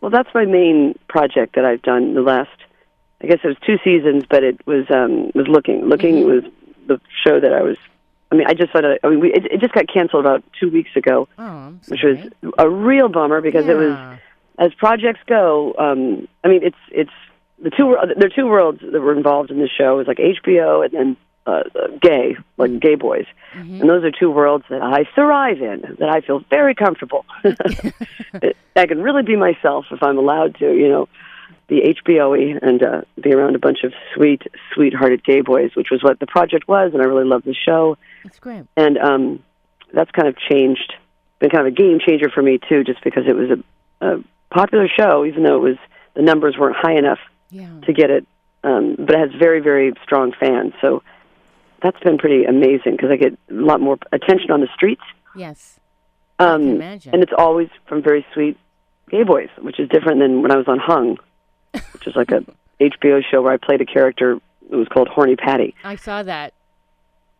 Well, 0.00 0.12
that's 0.12 0.28
my 0.32 0.44
main 0.44 0.96
project 1.08 1.56
that 1.56 1.64
I've 1.64 1.82
done 1.82 2.14
the 2.14 2.20
last. 2.22 2.50
I 3.20 3.26
guess 3.26 3.40
it 3.42 3.48
was 3.48 3.56
two 3.66 3.78
seasons, 3.82 4.22
but 4.30 4.44
it 4.44 4.64
was 4.68 4.84
um 4.88 5.32
was 5.34 5.48
looking. 5.48 5.86
Looking 5.88 6.14
Mm-hmm. 6.22 6.28
was 6.28 6.44
the 6.86 7.00
show 7.26 7.40
that 7.40 7.52
I 7.52 7.62
was. 7.62 7.76
I 8.34 8.36
mean, 8.38 8.46
I 8.48 8.54
just 8.54 8.72
thought. 8.72 8.84
I 8.84 9.08
mean, 9.08 9.20
we, 9.20 9.32
it, 9.32 9.46
it 9.46 9.60
just 9.60 9.72
got 9.72 9.86
canceled 9.86 10.24
about 10.26 10.42
two 10.58 10.70
weeks 10.70 10.90
ago, 10.96 11.28
Oh, 11.38 11.74
which 11.88 12.02
was 12.02 12.18
a 12.58 12.68
real 12.68 13.08
bummer 13.08 13.40
because 13.40 13.66
it 13.66 13.76
was 13.76 14.18
as 14.58 14.74
projects 14.74 15.20
go. 15.26 15.74
Um, 15.78 16.28
I 16.42 16.48
mean, 16.48 16.62
it's 16.64 16.76
it's 16.90 17.10
the 17.62 17.70
two. 17.70 17.96
There 18.16 18.26
are 18.26 18.30
two 18.30 18.46
worlds 18.46 18.80
that 18.82 19.00
were 19.00 19.14
involved 19.16 19.50
in 19.50 19.58
the 19.60 19.68
show. 19.68 19.94
It 19.94 20.06
was 20.06 20.08
like 20.08 20.18
HBO 20.18 20.84
and 20.84 20.92
then 20.92 21.16
uh, 21.46 21.50
uh, 21.80 21.88
gay, 22.00 22.36
like 22.56 22.78
gay 22.80 22.94
boys, 22.96 23.26
Mm-hmm. 23.54 23.80
and 23.82 23.88
those 23.88 24.02
are 24.02 24.10
two 24.10 24.30
worlds 24.30 24.64
that 24.70 24.82
I 24.82 25.04
thrive 25.14 25.60
in. 25.62 25.96
That 26.00 26.08
I 26.08 26.20
feel 26.22 26.40
very 26.50 26.74
comfortable. 26.74 27.24
I 28.76 28.86
can 28.86 29.00
really 29.02 29.22
be 29.22 29.36
myself 29.36 29.86
if 29.90 30.02
I'm 30.02 30.18
allowed 30.18 30.56
to. 30.58 30.72
You 30.74 30.88
know, 30.88 31.08
be 31.66 31.80
HBO-y 32.06 32.58
and 32.60 32.82
uh, 32.82 33.02
be 33.20 33.32
around 33.32 33.54
a 33.56 33.58
bunch 33.58 33.84
of 33.84 33.92
sweet, 34.14 34.42
sweethearted 34.74 35.24
gay 35.24 35.40
boys, 35.40 35.70
which 35.74 35.88
was 35.90 36.02
what 36.02 36.18
the 36.20 36.26
project 36.26 36.68
was, 36.68 36.92
and 36.92 37.02
I 37.02 37.06
really 37.06 37.24
loved 37.24 37.44
the 37.46 37.54
show 37.54 37.96
That's 38.22 38.38
great. 38.38 38.64
and 38.76 38.98
um, 38.98 39.42
that's 39.92 40.10
kind 40.10 40.28
of 40.28 40.36
changed, 40.36 40.92
been 41.38 41.50
kind 41.50 41.66
of 41.66 41.72
a 41.72 41.76
game 41.76 41.98
changer 42.06 42.28
for 42.28 42.42
me 42.42 42.58
too, 42.68 42.84
just 42.84 43.02
because 43.02 43.24
it 43.26 43.34
was 43.34 43.50
a, 44.00 44.06
a 44.06 44.24
popular 44.50 44.88
show, 44.88 45.24
even 45.24 45.42
though 45.42 45.56
it 45.56 45.68
was 45.70 45.76
the 46.14 46.22
numbers 46.22 46.56
weren't 46.58 46.76
high 46.76 46.96
enough 46.98 47.18
Yeah. 47.50 47.68
to 47.86 47.92
get 47.92 48.10
it, 48.10 48.26
um, 48.62 48.96
but 48.98 49.14
it 49.14 49.18
has 49.18 49.30
very 49.38 49.60
very 49.60 49.92
strong 50.02 50.32
fans. 50.38 50.74
So 50.80 51.02
that's 51.82 51.98
been 52.00 52.18
pretty 52.18 52.44
amazing 52.44 52.92
because 52.92 53.10
I 53.10 53.16
get 53.16 53.32
a 53.50 53.54
lot 53.54 53.80
more 53.80 53.98
attention 54.12 54.50
on 54.50 54.60
the 54.60 54.68
streets, 54.74 55.02
Yes. 55.34 55.80
Um, 56.38 56.62
imagine. 56.62 57.14
and 57.14 57.22
it's 57.22 57.32
always 57.36 57.68
from 57.86 58.02
very 58.02 58.26
sweet 58.34 58.58
gay 59.10 59.22
boys, 59.22 59.48
which 59.60 59.78
is 59.80 59.88
different 59.88 60.18
than 60.20 60.42
when 60.42 60.50
I 60.50 60.56
was 60.56 60.66
on 60.66 60.78
Hung, 60.78 61.18
is 62.06 62.16
like 62.16 62.30
a 62.30 62.44
HBO 62.80 63.22
show 63.24 63.42
where 63.42 63.52
I 63.52 63.56
played 63.56 63.80
a 63.80 63.86
character. 63.86 64.38
It 64.70 64.76
was 64.76 64.88
called 64.88 65.08
Horny 65.08 65.36
Patty. 65.36 65.74
I 65.84 65.96
saw 65.96 66.22
that. 66.22 66.54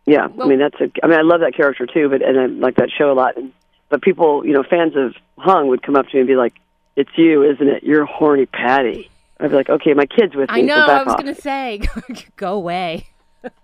Yeah, 0.05 0.27
Well- 0.27 0.47
I 0.47 0.49
mean 0.49 0.59
that's 0.59 0.79
a. 0.79 0.89
I 1.03 1.07
mean 1.07 1.17
I 1.17 1.23
love 1.23 1.39
that 1.41 1.55
character 1.55 1.85
too, 1.85 2.09
but 2.09 2.21
and 2.21 2.39
I 2.39 2.45
like 2.45 2.75
that 2.75 2.89
show 2.95 3.11
a 3.11 3.13
lot. 3.13 3.37
And, 3.37 3.51
but 3.89 4.01
people, 4.01 4.45
you 4.45 4.53
know, 4.53 4.63
fans 4.63 4.95
of 4.95 5.15
Hung 5.37 5.67
would 5.67 5.81
come 5.83 5.95
up 5.95 6.07
to 6.07 6.15
me 6.15 6.21
and 6.21 6.27
be 6.27 6.35
like, 6.35 6.53
"It's 6.95 7.09
you, 7.15 7.43
isn't 7.43 7.67
it? 7.67 7.83
You're 7.83 8.05
horny 8.05 8.45
Patty." 8.45 9.09
I'd 9.39 9.49
be 9.49 9.55
like, 9.55 9.69
"Okay, 9.69 9.93
my 9.93 10.05
kid's 10.05 10.35
with 10.35 10.49
me, 10.49 10.59
I 10.59 10.61
know. 10.61 10.85
so 10.85 10.91
I 10.93 11.03
was 11.03 11.15
going 11.15 11.33
to 11.33 11.39
say, 11.41 11.81
go 12.35 12.53
away. 12.53 13.07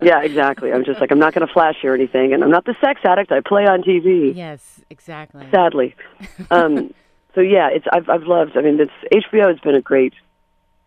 Yeah, 0.00 0.20
exactly. 0.22 0.72
I'm 0.72 0.84
just 0.84 1.00
like, 1.00 1.10
I'm 1.10 1.18
not 1.18 1.34
going 1.34 1.44
to 1.46 1.52
flash 1.52 1.76
you 1.82 1.90
or 1.90 1.94
anything, 1.94 2.32
and 2.32 2.44
I'm 2.44 2.50
not 2.50 2.66
the 2.66 2.76
sex 2.80 3.00
addict 3.04 3.32
I 3.32 3.40
play 3.40 3.64
on 3.66 3.82
TV. 3.82 4.34
Yes, 4.36 4.80
exactly. 4.90 5.44
Sadly, 5.50 5.96
um, 6.50 6.92
so 7.34 7.40
yeah, 7.40 7.68
it's 7.72 7.86
I've 7.92 8.08
I've 8.08 8.24
loved. 8.24 8.56
I 8.56 8.60
mean, 8.62 8.78
it's 8.80 8.92
HBO 9.32 9.48
has 9.48 9.58
been 9.60 9.74
a 9.74 9.80
great. 9.80 10.12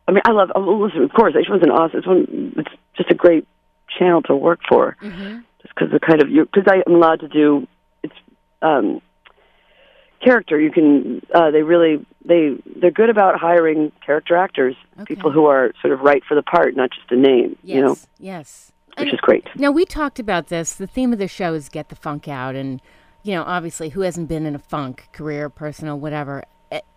I 0.08 0.12
mean, 0.12 0.22
I 0.26 0.32
love. 0.32 0.52
Oh, 0.56 0.62
listen, 0.62 1.04
of 1.04 1.12
course, 1.14 1.34
HBO's 1.34 1.64
an 1.64 1.72
awesome. 1.72 2.00
It's 2.00 2.08
one. 2.08 2.54
It's 2.58 2.70
just 2.96 3.10
a 3.12 3.16
great 3.16 3.48
channel 3.98 4.22
to 4.24 4.36
work 4.36 4.60
for. 4.68 4.96
hmm 5.00 5.38
just 5.62 5.74
because 5.76 5.92
the 5.92 6.00
kind 6.00 6.22
of 6.22 6.30
you 6.30 6.46
because 6.46 6.64
I'm 6.88 6.94
allowed 6.94 7.22
to 7.22 7.28
do 7.28 7.68
it's 8.04 8.14
um 8.62 9.02
character 10.24 10.60
you 10.60 10.72
can 10.72 11.22
uh 11.34 11.52
they 11.52 11.62
really 11.64 12.06
they 12.24 12.56
they're 12.80 12.92
good 12.92 13.10
about 13.10 13.40
hiring 13.40 13.92
character 14.06 14.36
actors 14.36 14.76
people 15.06 15.32
who 15.32 15.46
are 15.46 15.72
sort 15.82 15.92
of 15.94 16.00
right 16.02 16.24
for 16.28 16.36
the 16.36 16.42
part 16.44 16.76
not 16.76 16.90
just 16.92 17.12
a 17.12 17.16
name 17.16 17.56
Yes. 17.64 17.76
you 17.76 17.82
know 17.82 17.96
Yes. 18.20 18.72
which 18.90 19.08
And- 19.08 19.14
is 19.14 19.20
great 19.22 19.46
Now 19.56 19.72
we 19.72 19.86
talked 19.86 20.20
about 20.20 20.48
this. 20.48 20.74
The 20.76 20.88
theme 20.88 21.12
of 21.14 21.20
the 21.20 21.28
show 21.28 21.54
is 21.54 21.68
get 21.70 21.90
the 21.90 21.96
funk 21.96 22.28
out, 22.28 22.56
and 22.56 22.80
you 23.24 23.34
know, 23.34 23.42
obviously, 23.44 23.90
who 23.90 24.02
hasn't 24.02 24.30
been 24.30 24.46
in 24.46 24.54
a 24.54 24.60
funk, 24.60 25.10
career, 25.12 25.50
personal, 25.50 26.00
whatever. 26.00 26.44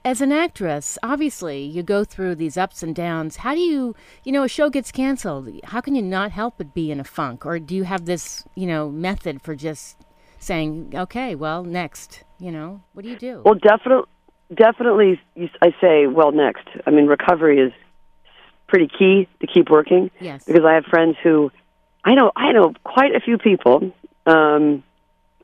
As 0.04 0.20
an 0.20 0.32
actress, 0.32 0.98
obviously, 1.02 1.62
you 1.62 1.82
go 1.82 2.04
through 2.04 2.36
these 2.36 2.56
ups 2.56 2.82
and 2.82 2.94
downs. 2.94 3.36
How 3.36 3.54
do 3.54 3.60
you, 3.60 3.94
you 4.24 4.32
know, 4.32 4.42
a 4.42 4.48
show 4.48 4.70
gets 4.70 4.90
canceled? 4.90 5.48
How 5.64 5.80
can 5.80 5.94
you 5.94 6.02
not 6.02 6.30
help 6.30 6.54
but 6.58 6.74
be 6.74 6.90
in 6.90 7.00
a 7.00 7.04
funk, 7.04 7.44
or 7.44 7.58
do 7.58 7.74
you 7.74 7.84
have 7.84 8.06
this, 8.06 8.44
you 8.54 8.66
know, 8.66 8.90
method 8.90 9.42
for 9.42 9.54
just 9.54 9.96
saying, 10.38 10.92
okay, 10.94 11.34
well, 11.34 11.64
next, 11.64 12.24
you 12.38 12.50
know, 12.50 12.82
what 12.94 13.02
do 13.02 13.10
you 13.10 13.16
do? 13.16 13.42
well 13.44 13.54
definitely 13.54 14.08
definitely 14.54 15.20
i 15.60 15.74
say 15.78 16.06
well 16.06 16.32
next 16.32 16.66
i 16.86 16.90
mean 16.90 17.06
recovery 17.06 17.58
is 17.58 17.70
pretty 18.68 18.86
key 18.86 19.26
to 19.40 19.46
keep 19.46 19.68
working 19.70 20.10
yes. 20.20 20.44
because 20.44 20.64
I 20.64 20.74
have 20.74 20.84
friends 20.84 21.16
who 21.22 21.50
I 22.04 22.14
know 22.14 22.30
I 22.36 22.52
know 22.52 22.74
quite 22.84 23.16
a 23.16 23.20
few 23.20 23.38
people. 23.38 23.92
Um, 24.26 24.84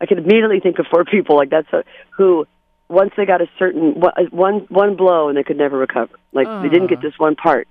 I 0.00 0.06
can 0.06 0.18
immediately 0.18 0.60
think 0.60 0.78
of 0.78 0.86
four 0.86 1.04
people 1.10 1.36
like 1.36 1.50
that's 1.50 1.72
a, 1.72 1.82
who 2.10 2.46
once 2.88 3.12
they 3.16 3.24
got 3.26 3.40
a 3.40 3.48
certain 3.58 3.92
one- 4.30 4.66
one 4.68 4.94
blow 4.94 5.28
and 5.28 5.36
they 5.36 5.42
could 5.42 5.56
never 5.58 5.76
recover. 5.78 6.14
Like 6.32 6.46
they 6.62 6.68
didn't 6.68 6.88
get 6.88 6.98
Ah. 6.98 7.02
this 7.02 7.18
one 7.18 7.34
part, 7.36 7.66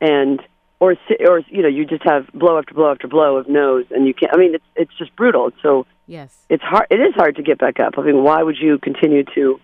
and 0.00 0.40
or 0.80 0.96
or 1.28 1.40
you 1.48 1.62
know 1.62 1.68
you 1.68 1.84
just 1.84 2.02
have 2.04 2.26
blow 2.34 2.58
after 2.58 2.74
blow 2.74 2.90
after 2.90 3.08
blow 3.08 3.36
of 3.36 3.48
no's 3.48 3.86
and 3.90 4.06
you 4.06 4.14
can't. 4.14 4.32
I 4.34 4.36
mean 4.38 4.54
it's 4.54 4.64
it's 4.76 4.94
just 4.98 5.14
brutal. 5.16 5.50
So 5.62 5.86
Yes. 6.08 6.44
it's 6.48 6.62
hard. 6.64 6.86
It 6.90 7.00
is 7.00 7.14
hard 7.14 7.36
to 7.36 7.42
get 7.42 7.58
back 7.58 7.78
up. 7.80 7.96
I 7.96 8.02
mean, 8.02 8.22
why 8.24 8.42
would 8.42 8.58
you 8.58 8.78
continue 8.78 9.22
to? 9.34 9.60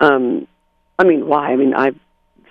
Um, 0.00 0.46
I 0.98 1.04
mean, 1.04 1.26
why? 1.26 1.50
I 1.52 1.56
mean, 1.56 1.74
I. 1.74 1.92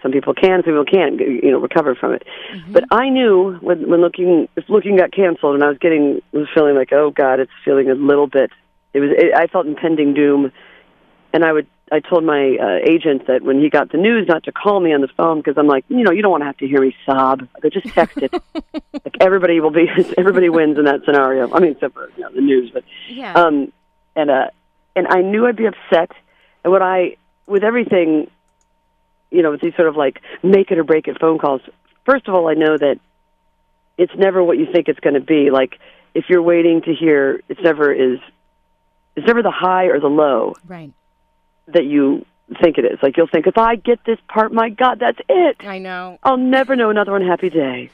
Some 0.01 0.11
people 0.11 0.33
can, 0.33 0.63
some 0.63 0.73
people 0.73 0.83
can't. 0.83 1.19
You 1.19 1.51
know, 1.51 1.59
recover 1.59 1.93
from 1.93 2.13
it. 2.13 2.23
But 2.71 2.85
I 2.91 3.09
knew 3.09 3.53
when 3.61 3.87
when 3.87 4.01
looking 4.01 4.49
if 4.57 4.67
looking 4.67 4.97
got 4.97 5.11
canceled, 5.11 5.53
and 5.53 5.63
I 5.63 5.67
was 5.67 5.77
getting 5.77 6.21
was 6.33 6.47
feeling 6.53 6.75
like, 6.75 6.91
oh 6.91 7.11
God, 7.11 7.39
it's 7.39 7.51
feeling 7.63 7.89
a 7.89 7.93
little 7.93 8.25
bit. 8.27 8.49
It 8.95 8.99
was. 8.99 9.11
It, 9.15 9.33
I 9.35 9.45
felt 9.45 9.67
impending 9.67 10.15
doom, 10.15 10.51
and 11.33 11.43
I 11.45 11.51
would 11.53 11.67
I 11.91 11.99
told 11.99 12.23
my 12.23 12.55
uh, 12.61 12.79
agent 12.89 13.27
that 13.27 13.41
when 13.41 13.59
he 13.59 13.69
got 13.69 13.91
the 13.91 13.97
news, 13.97 14.25
not 14.27 14.43
to 14.45 14.51
call 14.53 14.79
me 14.79 14.93
on 14.93 15.01
the 15.01 15.09
phone 15.09 15.39
because 15.39 15.57
I'm 15.57 15.67
like, 15.67 15.83
you 15.89 16.03
know, 16.03 16.11
you 16.11 16.21
don't 16.21 16.31
want 16.31 16.41
to 16.41 16.45
have 16.45 16.57
to 16.57 16.67
hear 16.67 16.79
me 16.81 16.95
sob. 17.05 17.47
I 17.53 17.59
go, 17.59 17.69
just 17.69 17.87
text 17.87 18.17
it. 18.17 18.31
like 18.93 19.17
everybody 19.19 19.59
will 19.59 19.71
be, 19.71 19.87
everybody 20.17 20.47
wins 20.47 20.77
in 20.77 20.85
that 20.85 21.01
scenario. 21.05 21.51
I 21.53 21.59
mean, 21.59 21.71
except 21.73 21.93
for 21.93 22.09
you 22.15 22.23
know, 22.23 22.31
the 22.31 22.39
news, 22.41 22.71
but 22.73 22.85
Yeah. 23.09 23.33
um, 23.33 23.73
and 24.15 24.29
uh, 24.31 24.47
and 24.95 25.07
I 25.07 25.21
knew 25.21 25.45
I'd 25.47 25.57
be 25.57 25.65
upset. 25.65 26.11
And 26.63 26.71
what 26.71 26.81
I, 26.81 27.17
with 27.45 27.63
everything, 27.63 28.29
you 29.29 29.41
know, 29.41 29.51
with 29.51 29.61
these 29.61 29.75
sort 29.75 29.87
of 29.89 29.97
like 29.97 30.21
make 30.43 30.71
it 30.71 30.77
or 30.77 30.83
break 30.85 31.07
it 31.07 31.19
phone 31.19 31.39
calls. 31.39 31.61
First 32.05 32.27
of 32.27 32.33
all, 32.35 32.47
I 32.47 32.53
know 32.53 32.77
that 32.77 32.99
it's 33.97 34.13
never 34.15 34.41
what 34.43 34.57
you 34.57 34.65
think 34.71 34.87
it's 34.87 34.99
going 35.01 35.13
to 35.15 35.19
be. 35.21 35.49
Like 35.51 35.77
if 36.13 36.25
you're 36.29 36.41
waiting 36.41 36.81
to 36.83 36.93
hear, 36.93 37.41
it's 37.49 37.61
never 37.61 37.91
is. 37.91 38.19
It's 39.15 39.27
never 39.27 39.41
the 39.43 39.51
high 39.51 39.85
or 39.87 39.99
the 39.99 40.07
low 40.07 40.55
right. 40.65 40.91
That 41.67 41.85
you 41.85 42.25
think 42.61 42.77
it 42.77 42.85
is. 42.85 42.99
Like 43.01 43.17
you'll 43.17 43.27
think, 43.27 43.47
if 43.47 43.57
I 43.57 43.75
get 43.75 44.03
this 44.05 44.17
part, 44.27 44.51
my 44.53 44.69
God, 44.69 44.99
that's 44.99 45.19
it. 45.29 45.57
I 45.61 45.77
know. 45.79 46.19
I'll 46.23 46.37
never 46.37 46.75
know 46.75 46.89
another 46.89 47.15
unhappy 47.15 47.49
day. 47.49 47.89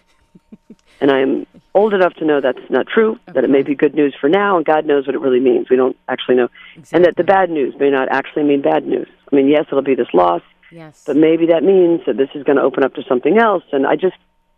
and 1.01 1.11
I'm 1.11 1.45
old 1.73 1.93
enough 1.93 2.13
to 2.15 2.25
know 2.25 2.41
that's 2.41 2.57
not 2.69 2.87
true. 2.87 3.19
That 3.27 3.43
it 3.43 3.49
may 3.49 3.61
be 3.61 3.75
good 3.75 3.93
news 3.93 4.15
for 4.19 4.29
now, 4.29 4.57
and 4.57 4.65
God 4.65 4.85
knows 4.85 5.05
what 5.05 5.15
it 5.15 5.19
really 5.19 5.39
means. 5.39 5.69
We 5.69 5.75
don't 5.75 5.95
actually 6.07 6.35
know, 6.35 6.49
and 6.91 7.05
that 7.05 7.15
the 7.15 7.23
bad 7.23 7.49
news 7.49 7.75
may 7.79 7.91
not 7.91 8.07
actually 8.09 8.43
mean 8.43 8.61
bad 8.61 8.85
news. 8.85 9.07
I 9.31 9.35
mean, 9.35 9.47
yes, 9.47 9.65
it'll 9.71 9.83
be 9.83 9.95
this 9.95 10.13
loss, 10.13 10.41
Yes. 10.71 11.03
but 11.05 11.15
maybe 11.15 11.47
that 11.47 11.63
means 11.63 12.01
that 12.07 12.17
this 12.17 12.29
is 12.33 12.43
going 12.43 12.55
to 12.57 12.63
open 12.63 12.83
up 12.83 12.95
to 12.95 13.03
something 13.07 13.37
else. 13.37 13.63
And 13.71 13.85
I 13.85 13.95
just, 13.95 14.15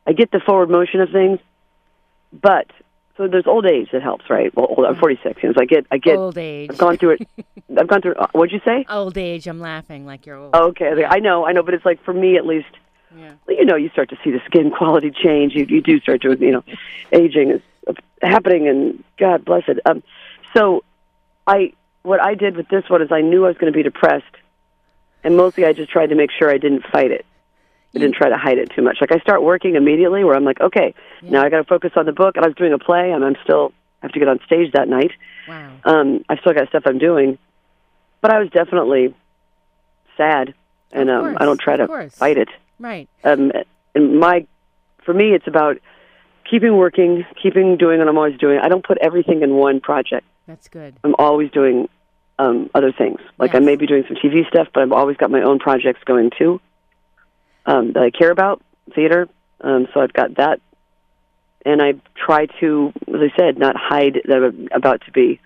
I 0.07 0.13
get 0.13 0.31
the 0.31 0.39
forward 0.39 0.69
motion 0.69 1.01
of 1.01 1.09
things, 1.11 1.39
but 2.31 2.67
so 3.19 3.27
there's 3.27 3.47
old 3.47 3.65
age 3.65 3.89
that 3.91 4.01
helps, 4.01 4.29
right? 4.29 4.55
Well, 4.55 4.67
old, 4.69 4.85
I'm 4.85 4.95
46, 4.95 5.43
you 5.43 5.49
know, 5.49 5.53
so 5.53 5.61
I 5.61 5.65
get, 5.65 5.85
I 5.91 5.97
get, 5.97 6.15
old 6.15 6.37
age. 6.37 6.69
I've 6.71 6.77
gone 6.77 6.95
through 6.95 7.17
it. 7.19 7.27
I've 7.77 7.87
gone 7.87 8.01
through. 8.01 8.15
Uh, 8.15 8.27
what'd 8.31 8.53
you 8.53 8.61
say? 8.63 8.85
Old 8.89 9.17
age. 9.17 9.45
I'm 9.45 9.59
laughing 9.59 10.05
like 10.05 10.25
you're 10.25 10.37
old. 10.37 10.55
Okay, 10.55 10.87
okay, 10.87 11.03
I 11.03 11.19
know, 11.19 11.45
I 11.45 11.51
know, 11.51 11.61
but 11.61 11.73
it's 11.73 11.83
like 11.85 12.01
for 12.03 12.13
me 12.13 12.37
at 12.37 12.45
least. 12.45 12.69
Yeah. 13.17 13.33
you 13.47 13.65
know, 13.65 13.75
you 13.75 13.89
start 13.89 14.09
to 14.11 14.17
see 14.23 14.29
the 14.29 14.39
skin 14.45 14.71
quality 14.71 15.11
change. 15.11 15.53
You 15.53 15.65
you 15.67 15.81
do 15.81 15.99
start 15.99 16.21
to 16.21 16.37
you 16.39 16.51
know, 16.51 16.63
aging 17.11 17.49
is 17.49 17.95
happening, 18.21 18.67
and 18.67 19.03
God 19.17 19.43
bless 19.43 19.63
it. 19.67 19.79
Um, 19.85 20.03
so, 20.55 20.83
I 21.45 21.73
what 22.03 22.21
I 22.21 22.35
did 22.35 22.55
with 22.55 22.69
this 22.69 22.87
one 22.87 23.01
is 23.01 23.11
I 23.11 23.21
knew 23.21 23.45
I 23.45 23.49
was 23.49 23.57
going 23.57 23.73
to 23.73 23.75
be 23.75 23.83
depressed, 23.83 24.35
and 25.23 25.35
mostly 25.35 25.65
I 25.65 25.73
just 25.73 25.91
tried 25.91 26.07
to 26.07 26.15
make 26.15 26.29
sure 26.31 26.49
I 26.49 26.59
didn't 26.59 26.85
fight 26.85 27.11
it. 27.11 27.25
I 27.95 27.99
didn't 27.99 28.15
try 28.15 28.29
to 28.29 28.37
hide 28.37 28.57
it 28.59 28.69
too 28.75 28.81
much. 28.83 28.97
Like 29.01 29.11
I 29.11 29.19
start 29.19 29.41
working 29.41 29.75
immediately, 29.75 30.23
where 30.23 30.35
I'm 30.35 30.43
like, 30.43 30.61
okay, 30.61 30.93
now 31.23 31.43
I 31.43 31.49
got 31.49 31.57
to 31.57 31.63
focus 31.63 31.91
on 31.95 32.05
the 32.05 32.11
book, 32.11 32.35
and 32.35 32.45
I 32.45 32.47
was 32.47 32.55
doing 32.55 32.73
a 32.73 32.77
play, 32.79 33.11
and 33.11 33.23
I'm 33.25 33.35
still 33.43 33.73
have 34.01 34.11
to 34.11 34.19
get 34.19 34.27
on 34.27 34.39
stage 34.45 34.71
that 34.73 34.87
night. 34.87 35.11
Wow. 35.47 35.71
Um, 35.83 36.23
I've 36.29 36.39
still 36.39 36.53
got 36.53 36.69
stuff 36.69 36.83
I'm 36.85 36.99
doing, 36.99 37.37
but 38.21 38.31
I 38.31 38.39
was 38.39 38.49
definitely 38.51 39.15
sad, 40.17 40.53
and 40.91 41.09
um, 41.09 41.21
course, 41.21 41.37
I 41.41 41.45
don't 41.45 41.59
try 41.59 41.77
to 41.77 41.87
fight 42.15 42.37
it 42.37 42.49
Right. 42.79 43.09
um, 43.23 43.51
and 43.95 44.19
my 44.19 44.45
for 45.03 45.13
me 45.13 45.33
it's 45.33 45.47
about 45.47 45.77
keeping 46.49 46.77
working 46.77 47.25
keeping 47.41 47.75
doing 47.77 47.99
what 47.99 48.07
i'm 48.07 48.17
always 48.17 48.37
doing 48.37 48.59
i 48.61 48.69
don't 48.69 48.85
put 48.85 48.97
everything 48.99 49.41
in 49.41 49.55
one 49.55 49.79
project 49.81 50.25
That's 50.47 50.67
good. 50.67 50.95
i'm 51.03 51.15
always 51.19 51.51
doing 51.51 51.89
um, 52.37 52.69
other 52.73 52.91
things 52.91 53.19
like 53.37 53.53
i 53.55 53.59
may 53.59 53.75
be 53.75 53.85
doing 53.85 54.03
some 54.07 54.15
tv 54.17 54.47
stuff 54.47 54.67
but 54.73 54.81
i've 54.83 54.91
always 54.91 55.17
got 55.17 55.29
my 55.31 55.41
own 55.41 55.59
projects 55.59 56.01
going 56.05 56.31
too 56.37 56.61
um, 57.69 57.93
that 57.93 58.03
i 58.03 58.09
care 58.09 58.31
about 58.31 58.61
theater 58.95 59.27
um, 59.61 59.87
so 59.93 60.01
i've 60.01 60.13
got 60.13 60.35
that 60.35 60.59
and 61.65 61.81
i 61.81 61.93
try 62.15 62.45
to 62.59 62.91
as 63.07 63.21
i 63.21 63.37
said 63.37 63.57
not 63.57 63.75
hide 63.77 64.15
that 64.25 64.43
i'm 64.43 64.67
about 64.73 65.01
to 65.05 65.11
be 65.11 65.39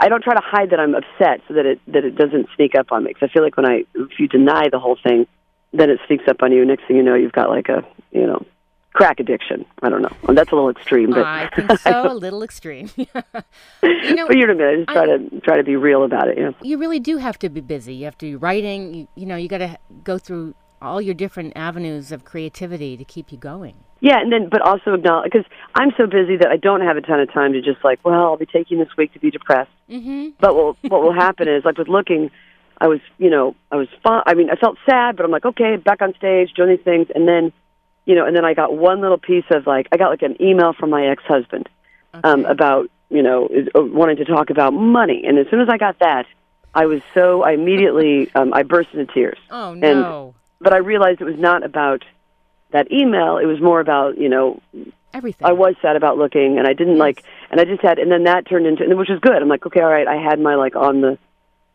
I 0.00 0.08
don't 0.08 0.22
try 0.22 0.34
to 0.34 0.42
hide 0.44 0.70
that 0.70 0.80
I'm 0.80 0.94
upset 0.94 1.40
so 1.48 1.54
that 1.54 1.64
it 1.64 1.80
that 1.88 2.04
it 2.04 2.14
doesn't 2.14 2.48
sneak 2.56 2.74
up 2.74 2.92
on 2.92 3.04
me. 3.04 3.10
Because 3.12 3.30
I 3.30 3.32
feel 3.32 3.42
like 3.42 3.56
when 3.56 3.66
I 3.66 3.84
if 3.94 4.18
you 4.18 4.28
deny 4.28 4.68
the 4.70 4.78
whole 4.78 4.98
thing, 5.02 5.26
then 5.72 5.90
it 5.90 5.98
sneaks 6.06 6.24
up 6.28 6.42
on 6.42 6.52
you. 6.52 6.64
Next 6.64 6.86
thing 6.86 6.96
you 6.96 7.02
know, 7.02 7.14
you've 7.14 7.32
got 7.32 7.48
like 7.48 7.68
a 7.68 7.82
you 8.12 8.26
know 8.26 8.44
crack 8.92 9.20
addiction. 9.20 9.64
I 9.82 9.88
don't 9.88 10.02
know. 10.02 10.14
And 10.28 10.36
that's 10.36 10.50
a 10.52 10.54
little 10.54 10.70
extreme, 10.70 11.10
but 11.10 11.24
I 11.24 11.48
think 11.54 11.78
so. 11.78 12.12
a 12.12 12.14
little 12.14 12.42
extreme. 12.42 12.90
you 12.96 13.06
know, 13.14 13.22
but 13.82 13.88
you 13.90 14.14
know 14.14 14.26
what 14.26 14.36
I 14.36 14.54
mean. 14.54 14.62
I 14.62 14.76
just 14.76 14.88
try 14.88 15.06
to 15.06 15.40
try 15.40 15.56
to 15.56 15.64
be 15.64 15.76
real 15.76 16.04
about 16.04 16.28
it. 16.28 16.36
You 16.36 16.44
know, 16.44 16.54
you 16.62 16.78
really 16.78 17.00
do 17.00 17.16
have 17.16 17.38
to 17.38 17.48
be 17.48 17.60
busy. 17.60 17.94
You 17.94 18.04
have 18.04 18.18
to 18.18 18.26
be 18.26 18.36
writing. 18.36 18.94
You, 18.94 19.08
you 19.14 19.26
know, 19.26 19.36
you 19.36 19.48
got 19.48 19.58
to 19.58 19.78
go 20.04 20.18
through 20.18 20.54
all 20.80 21.00
your 21.00 21.14
different 21.14 21.52
avenues 21.56 22.12
of 22.12 22.24
creativity 22.24 22.96
to 22.96 23.04
keep 23.04 23.32
you 23.32 23.38
going. 23.38 23.74
Yeah, 24.00 24.20
and 24.20 24.32
then 24.32 24.48
but 24.48 24.60
also 24.62 24.94
acknowledge 24.94 25.32
because 25.32 25.46
I'm 25.74 25.90
so 25.96 26.06
busy 26.06 26.36
that 26.36 26.48
I 26.48 26.56
don't 26.56 26.82
have 26.82 26.96
a 26.96 27.00
ton 27.00 27.20
of 27.20 27.32
time 27.32 27.52
to 27.54 27.60
just 27.60 27.82
like, 27.82 27.98
well, 28.04 28.22
I'll 28.22 28.36
be 28.36 28.46
taking 28.46 28.78
this 28.78 28.88
week 28.96 29.12
to 29.14 29.18
be 29.18 29.30
depressed. 29.30 29.70
Mm-hmm. 29.90 30.30
But 30.40 30.54
what 30.54 30.76
what 30.82 31.02
will 31.02 31.14
happen 31.14 31.48
is 31.48 31.64
like 31.64 31.78
with 31.78 31.88
looking, 31.88 32.30
I 32.80 32.86
was 32.86 33.00
you 33.18 33.30
know 33.30 33.56
I 33.72 33.76
was 33.76 33.88
fun. 34.02 34.22
I 34.26 34.34
mean 34.34 34.50
I 34.50 34.56
felt 34.56 34.78
sad, 34.88 35.16
but 35.16 35.24
I'm 35.24 35.32
like 35.32 35.44
okay, 35.44 35.76
back 35.76 36.00
on 36.00 36.14
stage 36.16 36.52
doing 36.54 36.70
these 36.70 36.84
things, 36.84 37.08
and 37.14 37.26
then 37.26 37.52
you 38.08 38.14
know, 38.14 38.24
and 38.24 38.34
then 38.34 38.44
I 38.44 38.54
got 38.54 38.74
one 38.74 39.00
little 39.00 39.18
piece 39.18 39.44
of 39.50 39.66
like 39.66 39.88
I 39.92 39.96
got 39.96 40.10
like 40.10 40.22
an 40.22 40.40
email 40.40 40.72
from 40.72 40.90
my 40.90 41.06
ex 41.06 41.22
husband 41.24 41.68
um, 42.24 42.44
about 42.46 42.90
you 43.10 43.22
know 43.22 43.48
uh, 43.74 43.82
wanting 43.82 44.16
to 44.16 44.24
talk 44.24 44.50
about 44.50 44.72
money, 44.72 45.24
and 45.26 45.38
as 45.38 45.46
soon 45.50 45.60
as 45.60 45.68
I 45.68 45.76
got 45.76 45.98
that, 45.98 46.26
I 46.74 46.86
was 46.86 47.00
so 47.14 47.42
I 47.42 47.52
immediately 47.52 48.30
um, 48.34 48.54
I 48.54 48.62
burst 48.62 48.90
into 48.92 49.12
tears. 49.12 49.38
Oh 49.50 49.74
no! 49.74 50.34
But 50.60 50.72
I 50.74 50.78
realized 50.78 51.20
it 51.20 51.24
was 51.24 51.38
not 51.38 51.62
about 51.64 52.04
that 52.72 52.90
email; 52.92 53.38
it 53.38 53.46
was 53.46 53.60
more 53.60 53.80
about 53.80 54.18
you 54.18 54.28
know 54.28 54.60
Everything. 55.14 55.46
I 55.46 55.52
was 55.52 55.74
sad 55.80 55.96
about 55.96 56.18
looking, 56.18 56.58
and 56.58 56.66
I 56.66 56.74
didn't 56.74 56.98
like, 56.98 57.22
and 57.50 57.60
I 57.60 57.64
just 57.64 57.80
had, 57.82 57.98
and 57.98 58.12
then 58.12 58.24
that 58.24 58.46
turned 58.46 58.66
into, 58.66 58.84
and 58.84 58.98
which 58.98 59.08
was 59.08 59.20
good. 59.20 59.40
I'm 59.40 59.48
like, 59.48 59.64
okay, 59.66 59.80
all 59.80 59.88
right, 59.90 60.06
I 60.06 60.16
had 60.16 60.38
my 60.38 60.54
like 60.54 60.76
on 60.76 61.00
the, 61.00 61.18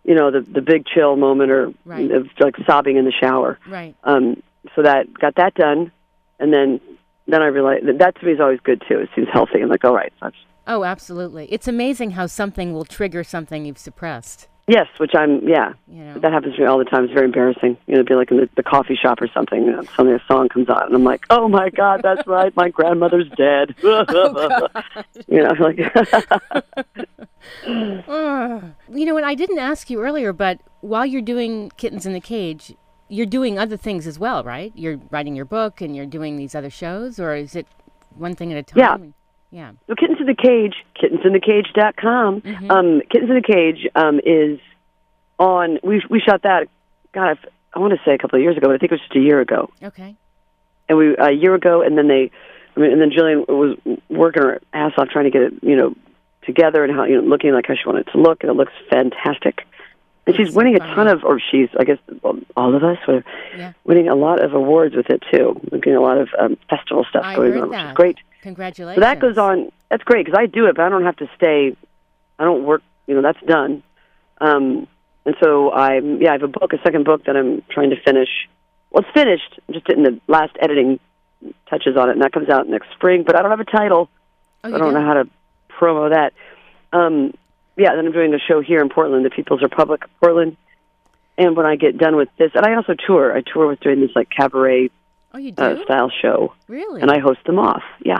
you 0.04 0.14
know, 0.14 0.30
the 0.30 0.42
the 0.42 0.62
big 0.62 0.86
chill 0.86 1.16
moment 1.16 1.50
or 1.52 1.74
Right. 1.84 2.12
of 2.12 2.28
like 2.40 2.56
sobbing 2.68 2.98
in 2.98 3.06
the 3.06 3.12
shower. 3.12 3.58
Right. 3.68 3.96
Um, 4.04 4.44
so 4.76 4.84
that 4.84 5.12
got 5.14 5.36
that 5.36 5.56
done, 5.56 5.92
and 6.40 6.54
then 6.54 6.80
then 7.28 7.42
I 7.42 7.48
realized 7.48 7.88
that, 7.88 7.98
that 8.00 8.20
to 8.20 8.26
me 8.26 8.34
is 8.34 8.40
always 8.40 8.60
good 8.60 8.84
too. 8.88 9.00
It 9.00 9.10
seems 9.16 9.28
healthy. 9.34 9.62
I'm 9.62 9.70
like, 9.70 9.84
all 9.84 9.96
right, 9.96 10.14
that's 10.22 10.36
Oh, 10.68 10.84
absolutely. 10.84 11.52
It's 11.52 11.68
amazing 11.68 12.12
how 12.12 12.28
something 12.28 12.72
will 12.72 12.86
trigger 12.86 13.24
something 13.24 13.66
you've 13.66 13.78
suppressed. 13.78 14.48
Yes, 14.68 14.88
which 14.98 15.12
I'm 15.14 15.48
yeah. 15.48 15.74
You 15.88 16.04
know. 16.04 16.20
That 16.20 16.34
happens 16.34 16.56
to 16.56 16.62
me 16.62 16.68
all 16.68 16.78
the 16.78 16.86
time. 16.86 17.04
It's 17.04 17.14
very 17.14 17.26
embarrassing. 17.26 17.78
You 17.88 17.94
know, 17.94 18.00
it'd 18.00 18.08
be 18.08 18.16
like 18.16 18.32
in 18.32 18.38
the, 18.38 18.50
the 18.56 18.64
coffee 18.64 18.96
shop 18.96 19.22
or 19.22 19.28
something. 19.28 19.64
You 19.66 19.72
know, 19.72 19.84
suddenly 19.96 20.14
a 20.14 20.24
song 20.28 20.50
comes 20.50 20.70
on, 20.70 20.84
and 20.84 20.96
I'm 20.96 21.04
like, 21.04 21.26
"Oh 21.30 21.48
my 21.48 21.70
God, 21.70 22.02
that's 22.04 22.26
right. 22.28 22.56
My 22.56 22.70
grandmother's 22.70 23.30
dead." 23.38 23.76
Oh, 24.16 24.68
you 25.28 25.42
know, 25.42 25.54
like 25.60 25.80
Ugh. 27.68 28.64
you 28.90 29.06
know, 29.06 29.18
and 29.18 29.26
I 29.26 29.36
didn't 29.36 29.60
ask 29.60 29.90
you 29.90 30.02
earlier, 30.02 30.34
but 30.34 30.60
while 30.82 31.06
you're 31.06 31.22
doing 31.22 31.72
Kittens 31.78 32.06
in 32.06 32.14
the 32.14 32.20
Cage, 32.20 32.76
you're 33.08 33.26
doing 33.26 33.58
other 33.60 33.78
things 33.78 34.08
as 34.08 34.18
well, 34.20 34.44
right? 34.44 34.72
You're 34.76 35.00
writing 35.12 35.36
your 35.36 35.46
book 35.46 35.82
and 35.82 35.96
you're 35.96 36.06
doing 36.06 36.36
these 36.36 36.56
other 36.56 36.70
shows, 36.70 37.20
or 37.20 37.36
is 37.36 37.56
it 37.56 37.68
one 38.16 38.36
thing 38.36 38.52
at 38.52 38.58
a 38.58 38.64
time? 38.64 39.04
Yeah. 39.04 39.12
Yeah. 39.54 39.74
So 39.86 39.94
Kittens 39.94 40.20
in 40.20 40.26
the 40.26 40.34
Cage, 40.34 40.74
kittensinthecage.com. 41.00 42.42
Mm-hmm. 42.42 42.72
Um, 42.72 43.02
Kittens 43.12 43.30
in 43.30 43.36
the 43.36 43.42
Cage 43.42 43.88
um, 43.94 44.20
is 44.26 44.60
on. 45.38 45.78
We 45.84 46.02
we 46.10 46.20
shot 46.20 46.42
that. 46.42 46.70
God, 47.14 47.38
I, 47.38 47.78
I 47.78 47.80
want 47.80 47.94
to 47.94 48.00
say 48.04 48.16
a 48.16 48.18
couple 48.18 48.40
of 48.40 48.42
years 48.42 48.58
ago, 48.58 48.68
but 48.68 48.74
I 48.74 48.78
think 48.80 48.92
it 48.92 48.96
was 48.96 49.02
just 49.02 49.16
a 49.16 49.20
year 49.20 49.42
ago. 49.42 49.70
Okay. 49.84 50.16
And 50.90 50.98
we 50.98 51.16
a 51.16 51.32
year 51.32 51.54
ago, 51.54 51.84
and 51.84 51.96
then 51.96 52.08
they, 52.08 52.32
I 52.76 52.80
mean, 52.80 52.94
and 52.94 53.00
then 53.00 53.12
Jillian 53.12 53.48
was 53.48 53.78
working 54.10 54.42
her 54.42 54.60
ass 54.74 54.94
off 54.98 55.10
trying 55.10 55.26
to 55.26 55.32
get 55.32 55.44
it, 55.44 55.54
you 55.62 55.76
know, 55.76 55.94
together 56.48 56.84
and 56.84 56.92
how 56.92 57.04
you 57.04 57.22
know 57.22 57.28
looking 57.28 57.54
like 57.54 57.68
how 57.68 57.76
she 57.76 57.86
wanted 57.86 58.08
it 58.08 58.12
to 58.14 58.18
look, 58.18 58.42
and 58.42 58.50
it 58.50 58.56
looks 58.56 58.74
fantastic. 58.90 59.68
And 60.26 60.36
she's 60.38 60.56
winning 60.56 60.76
a 60.76 60.80
ton 60.80 61.08
of, 61.08 61.24
or 61.26 61.40
she's, 61.40 61.68
I 61.78 61.84
guess, 61.84 61.98
all 62.56 62.74
of 62.76 62.84
us 62.84 62.98
are 63.08 63.24
Yeah. 63.58 63.74
winning 63.84 64.08
a 64.08 64.16
lot 64.16 64.44
of 64.44 64.54
awards 64.54 64.96
with 64.96 65.10
it 65.10 65.22
too. 65.32 65.60
We're 65.70 65.80
getting 65.80 65.96
a 65.98 66.02
lot 66.02 66.18
of 66.18 66.30
um, 66.40 66.58
festival 66.70 67.06
stuff 67.10 67.24
I 67.26 67.36
going 67.36 67.58
on, 67.58 67.70
which 67.70 67.80
is 67.80 67.94
great. 67.94 68.18
Congratulations. 68.42 68.96
So 69.04 69.08
that 69.08 69.20
goes 69.20 69.38
on. 69.38 69.72
That's 69.90 70.04
great 70.04 70.26
because 70.26 70.40
I 70.40 70.46
do 70.46 70.66
it, 70.68 70.76
but 70.76 70.86
I 70.86 70.90
don't 70.90 71.04
have 71.04 71.18
to 71.18 71.30
stay. 71.36 71.76
I 72.40 72.44
don't 72.46 72.64
work. 72.64 72.82
You 73.08 73.16
know, 73.16 73.22
that's 73.22 73.42
done. 73.46 73.84
Um, 74.40 74.88
and 75.26 75.36
so 75.42 75.72
I'm 75.72 76.22
yeah, 76.22 76.30
I 76.30 76.34
have 76.34 76.44
a 76.44 76.48
book, 76.48 76.72
a 76.74 76.82
second 76.84 77.04
book 77.06 77.26
that 77.26 77.36
I'm 77.36 77.62
trying 77.70 77.90
to 77.90 78.00
finish. 78.02 78.30
Well, 78.92 79.04
it's 79.04 79.14
finished. 79.14 79.60
I'm 79.68 79.74
just 79.74 79.86
getting 79.86 80.04
the 80.04 80.20
last 80.28 80.56
editing 80.62 81.00
touches 81.70 81.98
on 81.98 82.10
it, 82.10 82.14
and 82.14 82.22
that 82.22 82.32
comes 82.32 82.50
out 82.50 82.68
next 82.68 82.88
spring. 82.96 83.24
But 83.24 83.36
I 83.36 83.42
don't 83.42 83.52
have 83.52 83.60
a 83.60 83.66
title. 83.66 84.10
Oh, 84.64 84.74
I 84.74 84.78
don't 84.78 84.94
do? 84.94 85.00
know 85.00 85.06
how 85.06 85.14
to 85.16 85.30
promo 85.70 86.10
that. 86.12 86.34
Um, 86.94 87.34
yeah, 87.78 87.96
then 87.96 88.06
I'm 88.06 88.12
doing 88.12 88.34
a 88.34 88.40
show 88.40 88.62
here 88.62 88.80
in 88.82 88.90
Portland, 88.90 89.26
the 89.26 89.30
People's 89.30 89.62
Republic 89.62 90.04
of 90.04 90.10
Portland. 90.20 90.58
And 91.38 91.56
when 91.58 91.66
I 91.66 91.76
get 91.76 91.98
done 91.98 92.16
with 92.16 92.30
this, 92.38 92.52
and 92.54 92.66
I 92.66 92.76
also 92.76 92.94
tour. 92.94 93.36
I 93.36 93.42
tour 93.42 93.68
with 93.68 93.80
doing 93.80 94.02
this 94.02 94.12
like 94.16 94.30
cabaret 94.30 94.92
Oh, 95.34 95.40
you 95.40 95.52
do? 95.52 95.64
uh, 95.64 95.84
style 95.84 96.12
show, 96.22 96.54
really? 96.68 97.02
and 97.02 97.10
I 97.10 97.18
host 97.20 97.40
the 97.48 97.54
Moth. 97.54 97.82
Yeah. 98.06 98.20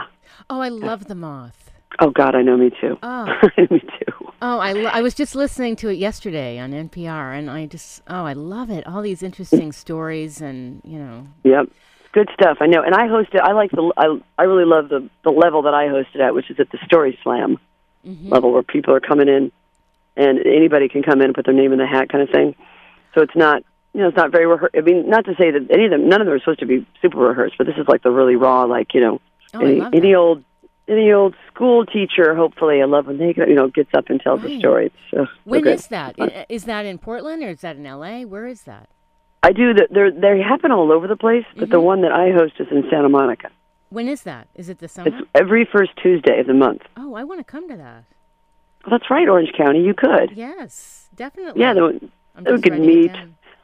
oh, 0.50 0.60
I 0.60 0.68
love 0.68 1.06
the 1.06 1.14
moth. 1.14 1.70
Oh 2.00 2.10
God, 2.10 2.34
I 2.34 2.42
know 2.42 2.56
me 2.56 2.70
too. 2.80 2.98
Oh. 3.04 3.24
me 3.70 3.78
too. 3.78 4.32
Oh, 4.42 4.58
I, 4.58 4.72
lo- 4.72 4.90
I 4.92 5.00
was 5.00 5.14
just 5.14 5.36
listening 5.36 5.76
to 5.76 5.88
it 5.90 5.94
yesterday 5.94 6.58
on 6.58 6.72
NPR, 6.72 7.38
and 7.38 7.48
I 7.48 7.66
just 7.66 8.02
oh, 8.08 8.24
I 8.24 8.32
love 8.32 8.68
it. 8.68 8.84
All 8.84 9.00
these 9.00 9.22
interesting 9.22 9.70
stories, 9.70 10.40
and 10.40 10.80
you 10.84 10.98
know, 10.98 11.28
Yep. 11.44 11.68
Good 12.12 12.28
stuff. 12.34 12.56
I 12.60 12.66
know. 12.66 12.82
And 12.82 12.94
I 12.96 13.06
hosted 13.06 13.40
I 13.40 13.52
like 13.52 13.70
the 13.70 13.92
I 13.96 14.18
I 14.36 14.42
really 14.44 14.64
love 14.64 14.88
the 14.88 15.08
the 15.22 15.30
level 15.30 15.62
that 15.62 15.74
I 15.74 15.86
hosted 15.86 16.20
at, 16.20 16.34
which 16.34 16.50
is 16.50 16.58
at 16.58 16.70
the 16.72 16.78
Story 16.84 17.16
Slam 17.22 17.58
Mm-hmm. 18.06 18.28
level 18.28 18.52
where 18.52 18.62
people 18.62 18.94
are 18.94 19.00
coming 19.00 19.28
in 19.28 19.50
and 20.16 20.38
anybody 20.46 20.88
can 20.88 21.02
come 21.02 21.20
in 21.20 21.26
and 21.26 21.34
put 21.34 21.46
their 21.46 21.54
name 21.54 21.72
in 21.72 21.78
the 21.78 21.86
hat 21.86 22.08
kind 22.10 22.22
of 22.22 22.30
thing. 22.30 22.54
So 23.14 23.22
it's 23.22 23.34
not 23.36 23.62
you 23.94 24.00
know 24.00 24.08
it's 24.08 24.16
not 24.16 24.30
very 24.32 24.46
rehearsed. 24.46 24.74
I 24.76 24.80
mean, 24.82 25.08
not 25.08 25.24
to 25.26 25.34
say 25.36 25.50
that 25.52 25.68
any 25.70 25.84
of 25.86 25.90
them, 25.90 26.08
none 26.08 26.20
of 26.20 26.26
them 26.26 26.34
are 26.34 26.38
supposed 26.40 26.60
to 26.60 26.66
be 26.66 26.86
super 27.00 27.18
rehearsed, 27.18 27.56
but 27.58 27.66
this 27.66 27.76
is 27.76 27.86
like 27.88 28.02
the 28.02 28.10
really 28.10 28.36
raw, 28.36 28.64
like 28.64 28.92
you 28.94 29.00
know, 29.00 29.20
Oh, 29.54 29.60
any, 29.64 29.80
any 29.92 30.14
old 30.14 30.42
any 30.88 31.12
old 31.12 31.34
school 31.52 31.86
teacher. 31.86 32.34
Hopefully, 32.34 32.82
I 32.82 32.84
love 32.86 33.06
when 33.06 33.18
they 33.18 33.32
you 33.36 33.54
know 33.54 33.68
gets 33.68 33.90
up 33.94 34.10
and 34.10 34.20
tells 34.20 34.42
Right. 34.42 34.52
a 34.56 34.58
story. 34.58 34.86
It's 34.86 34.94
so, 35.10 35.24
so 35.26 35.30
When 35.44 35.62
good. 35.62 35.74
is 35.74 35.86
that? 35.88 36.16
Is 36.48 36.64
that 36.64 36.84
in 36.86 36.98
Portland 36.98 37.42
or 37.42 37.48
is 37.50 37.60
that 37.60 37.76
in 37.76 37.84
LA? 37.84 38.22
Where 38.22 38.46
is 38.46 38.62
that? 38.64 38.88
I 39.42 39.52
do. 39.52 39.72
They 39.74 40.10
they 40.10 40.40
happen 40.42 40.72
all 40.72 40.90
over 40.92 41.06
the 41.06 41.16
place, 41.16 41.44
but 41.54 41.64
Mm-hmm. 41.64 41.70
the 41.72 41.80
one 41.80 42.02
that 42.02 42.12
I 42.12 42.32
host 42.32 42.54
is 42.58 42.66
in 42.70 42.82
Santa 42.90 43.08
Monica. 43.08 43.48
When 43.94 44.08
is 44.08 44.22
that? 44.22 44.48
Is 44.56 44.68
it 44.68 44.78
the 44.80 44.88
summer? 44.88 45.08
It's 45.08 45.28
every 45.34 45.64
first 45.64 45.92
Tuesday 46.02 46.40
of 46.40 46.46
the 46.48 46.54
month. 46.54 46.82
oh, 46.96 47.14
I 47.14 47.22
want 47.24 47.38
to 47.40 47.44
come 47.44 47.68
to 47.68 47.76
that. 47.76 48.04
Well, 48.84 48.90
that's 48.98 49.08
right, 49.10 49.28
Orange 49.28 49.52
County. 49.56 49.82
You 49.82 49.94
could. 49.94 50.32
Yes, 50.36 51.08
definitely. 51.14 51.60
Yeah, 51.60 51.72
the, 51.74 52.10
we 52.52 52.60
could 52.60 52.78
meet. 52.80 53.12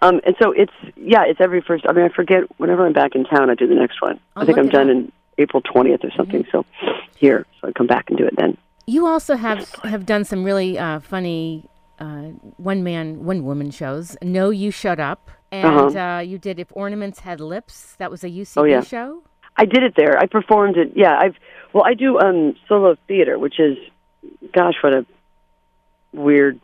Um, 0.02 0.20
and 0.25 0.34
so 0.40 0.52
it's 0.52 0.72
yeah, 0.96 1.25
it's 1.26 1.40
every 1.40 1.60
first. 1.60 1.84
I 1.88 1.92
mean, 1.92 2.04
I 2.04 2.08
forget 2.08 2.44
whenever 2.58 2.87
I'm 2.87 2.92
back 2.94 3.14
in 3.14 3.25
town, 3.25 3.50
I 3.50 3.54
do 3.54 3.66
the 3.66 3.75
next 3.75 4.00
one. 4.00 4.18
I'll 4.37 4.44
I 4.44 4.46
think 4.46 4.56
I'm 4.56 4.68
done 4.68 4.88
up. 4.88 4.96
in 4.96 5.12
April 5.38 5.62
20th 5.62 6.04
or 6.04 6.10
something. 6.16 6.46
So 6.52 6.64
here, 7.18 7.44
so 7.60 7.68
I 7.68 7.72
come 7.72 7.87
back 7.87 8.08
and 8.08 8.16
do 8.16 8.25
it 8.26 8.34
then. 8.37 8.56
You 8.87 9.06
also 9.06 9.34
have 9.37 9.68
have 9.84 10.06
done 10.06 10.25
some 10.25 10.42
really 10.44 10.78
uh, 10.78 11.00
funny 11.00 11.68
uh, 11.99 12.28
one 12.56 12.82
man 12.82 13.25
one 13.25 13.44
woman 13.44 13.70
shows. 13.70 14.16
No, 14.22 14.49
you 14.50 14.70
shut 14.70 14.99
up, 15.00 15.30
and 15.52 15.66
Uh-huh. 15.96 15.99
uh, 15.99 16.20
you 16.20 16.38
did 16.38 16.58
if 16.60 16.68
ornaments 16.72 17.18
had 17.20 17.40
lips. 17.40 17.94
That 17.99 18.10
was 18.10 18.22
a 18.25 18.28
UCB 18.30 18.56
Oh, 18.56 18.64
yeah. 18.64 18.80
show. 18.82 19.22
I 19.61 19.67
did 19.67 19.83
it 19.83 19.95
there. 19.95 20.19
I 20.19 20.25
performed 20.26 20.76
it. 20.79 20.93
Yeah, 20.97 21.17
I've 21.19 21.37
well, 21.75 21.85
I 21.85 21.93
do 21.95 22.19
um 22.19 22.57
solo 22.67 22.97
theater, 23.07 23.38
which 23.38 23.61
is, 23.61 23.76
gosh, 24.55 24.75
what 24.83 24.95
a 24.95 25.07
weird 26.12 26.59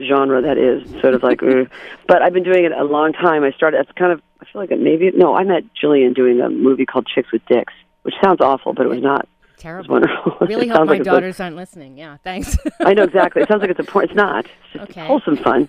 genre 0.00 0.42
that 0.42 0.56
is. 0.58 0.88
Sort 1.00 1.14
of 1.14 1.22
like, 1.22 1.42
uh, 1.42 1.64
but 2.06 2.22
I've 2.22 2.32
been 2.32 2.44
doing 2.44 2.64
it 2.64 2.72
a 2.72 2.84
long 2.84 3.12
time. 3.12 3.42
I 3.42 3.50
started. 3.50 3.80
It's 3.80 3.92
kind 3.98 4.12
of. 4.12 4.22
I 4.40 4.44
feel 4.44 4.60
like 4.62 4.70
it 4.70 4.80
maybe 4.80 5.10
no. 5.14 5.34
I 5.34 5.44
met 5.44 5.64
Jillian 5.82 6.14
doing 6.14 6.40
a 6.40 6.48
movie 6.48 6.86
called 6.86 7.06
Chicks 7.12 7.32
with 7.32 7.44
Dicks, 7.46 7.72
which 8.02 8.14
sounds 8.22 8.40
awful, 8.40 8.72
but 8.74 8.86
it 8.86 8.88
was 8.88 9.02
not. 9.02 9.22
It 9.22 9.28
was 9.54 9.62
Terrible. 9.62 9.92
wonderful. 9.94 10.36
Really 10.46 10.68
hope 10.68 10.86
my 10.86 10.92
like 10.94 11.02
daughters 11.02 11.40
aren't 11.40 11.56
listening. 11.56 11.96
Yeah, 11.98 12.18
thanks. 12.22 12.56
I 12.80 12.92
know 12.94 13.02
exactly. 13.04 13.42
It 13.42 13.48
sounds 13.48 13.62
like 13.62 13.70
it's 13.70 13.80
a. 13.80 13.98
It's 13.98 14.14
not. 14.14 14.44
It's 14.44 14.52
just 14.74 14.90
Okay. 14.90 15.06
wholesome 15.06 15.36
fun. 15.38 15.68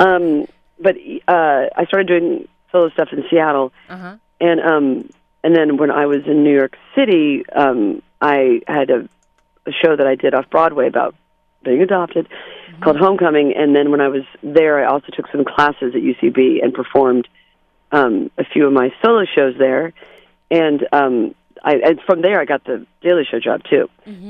Um, 0.00 0.46
but 0.80 0.96
uh, 1.28 1.66
I 1.76 1.84
started 1.86 2.08
doing 2.08 2.48
solo 2.72 2.88
stuff 2.90 3.08
in 3.12 3.22
Seattle, 3.30 3.72
uh 3.88 3.96
huh. 3.96 4.16
and 4.40 4.60
um, 4.60 5.10
and 5.46 5.54
then 5.54 5.76
when 5.76 5.92
I 5.92 6.06
was 6.06 6.26
in 6.26 6.42
New 6.42 6.52
York 6.52 6.76
City, 6.96 7.44
um, 7.54 8.02
I 8.20 8.62
had 8.66 8.90
a, 8.90 9.08
a 9.64 9.70
show 9.70 9.94
that 9.94 10.04
I 10.04 10.16
did 10.16 10.34
off 10.34 10.50
Broadway 10.50 10.88
about 10.88 11.14
being 11.62 11.82
adopted, 11.82 12.26
called 12.80 12.96
Homecoming. 12.96 13.54
And 13.56 13.74
then 13.74 13.92
when 13.92 14.00
I 14.00 14.08
was 14.08 14.24
there, 14.42 14.84
I 14.84 14.90
also 14.90 15.06
took 15.12 15.30
some 15.30 15.44
classes 15.44 15.94
at 15.94 16.02
UCB 16.02 16.64
and 16.64 16.74
performed 16.74 17.28
um, 17.92 18.28
a 18.36 18.44
few 18.44 18.66
of 18.66 18.72
my 18.72 18.92
solo 19.00 19.24
shows 19.24 19.54
there. 19.56 19.92
And 20.50 20.84
um, 20.90 21.36
I, 21.62 21.76
and 21.76 22.00
from 22.00 22.22
there, 22.22 22.40
I 22.40 22.44
got 22.44 22.64
the 22.64 22.84
Daily 23.00 23.22
Show 23.30 23.38
job 23.38 23.62
too. 23.70 23.88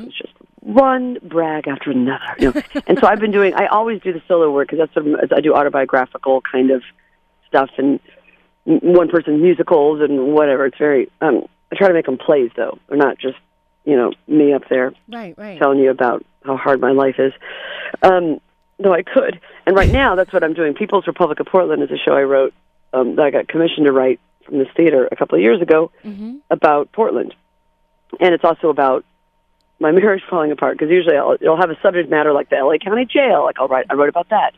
It's 0.08 0.18
just 0.18 0.34
one 0.60 1.16
brag 1.22 1.66
after 1.66 1.92
another. 1.92 2.34
You 2.38 2.52
know? 2.52 2.62
and 2.86 2.98
so 2.98 3.06
I've 3.06 3.20
been 3.20 3.32
doing. 3.32 3.54
I 3.54 3.68
always 3.68 4.02
do 4.02 4.12
the 4.12 4.20
solo 4.28 4.52
work 4.52 4.68
because 4.68 4.80
that's 4.80 4.92
sort 4.92 5.06
of, 5.06 5.32
I 5.34 5.40
do 5.40 5.54
autobiographical 5.54 6.42
kind 6.42 6.70
of 6.70 6.82
stuff 7.48 7.70
and 7.78 8.00
one 8.66 9.08
person 9.08 9.40
musicals 9.40 10.00
and 10.00 10.34
whatever. 10.34 10.66
It's 10.66 10.78
very. 10.78 11.10
Um, 11.20 11.46
I 11.72 11.76
try 11.76 11.88
to 11.88 11.94
make 11.94 12.06
them 12.06 12.18
plays 12.18 12.50
though. 12.56 12.78
They're 12.88 12.98
not 12.98 13.18
just 13.18 13.38
you 13.84 13.96
know 13.96 14.12
me 14.28 14.52
up 14.52 14.68
there 14.68 14.92
Right, 15.08 15.34
right. 15.38 15.58
telling 15.58 15.78
you 15.78 15.90
about 15.90 16.24
how 16.44 16.56
hard 16.56 16.80
my 16.80 16.92
life 16.92 17.16
is. 17.18 17.32
Um, 18.02 18.40
though 18.78 18.92
I 18.92 19.02
could. 19.02 19.40
And 19.66 19.74
right 19.76 19.90
now, 19.90 20.14
that's 20.14 20.32
what 20.32 20.44
I'm 20.44 20.54
doing. 20.54 20.74
People's 20.74 21.06
Republic 21.06 21.40
of 21.40 21.46
Portland 21.46 21.82
is 21.82 21.90
a 21.90 21.96
show 21.96 22.12
I 22.12 22.22
wrote 22.22 22.54
um, 22.92 23.16
that 23.16 23.22
I 23.22 23.30
got 23.30 23.48
commissioned 23.48 23.86
to 23.86 23.92
write 23.92 24.20
from 24.44 24.58
this 24.58 24.68
theater 24.76 25.08
a 25.10 25.16
couple 25.16 25.36
of 25.36 25.42
years 25.42 25.60
ago 25.60 25.90
hmm 26.02 26.36
about 26.50 26.92
Portland. 26.92 27.34
And 28.20 28.32
it's 28.34 28.44
also 28.44 28.68
about 28.68 29.04
my 29.80 29.90
marriage 29.90 30.22
falling 30.30 30.52
apart 30.52 30.78
because 30.78 30.90
usually 30.90 31.16
I'll, 31.16 31.32
it'll 31.40 31.56
have 31.56 31.70
a 31.70 31.78
subject 31.82 32.08
matter 32.10 32.32
like 32.32 32.48
the 32.50 32.56
LA 32.56 32.78
County 32.78 33.04
Jail. 33.04 33.44
Like 33.44 33.56
I'll 33.58 33.68
write, 33.68 33.86
I 33.90 33.94
wrote 33.94 34.08
about 34.08 34.28
that. 34.28 34.54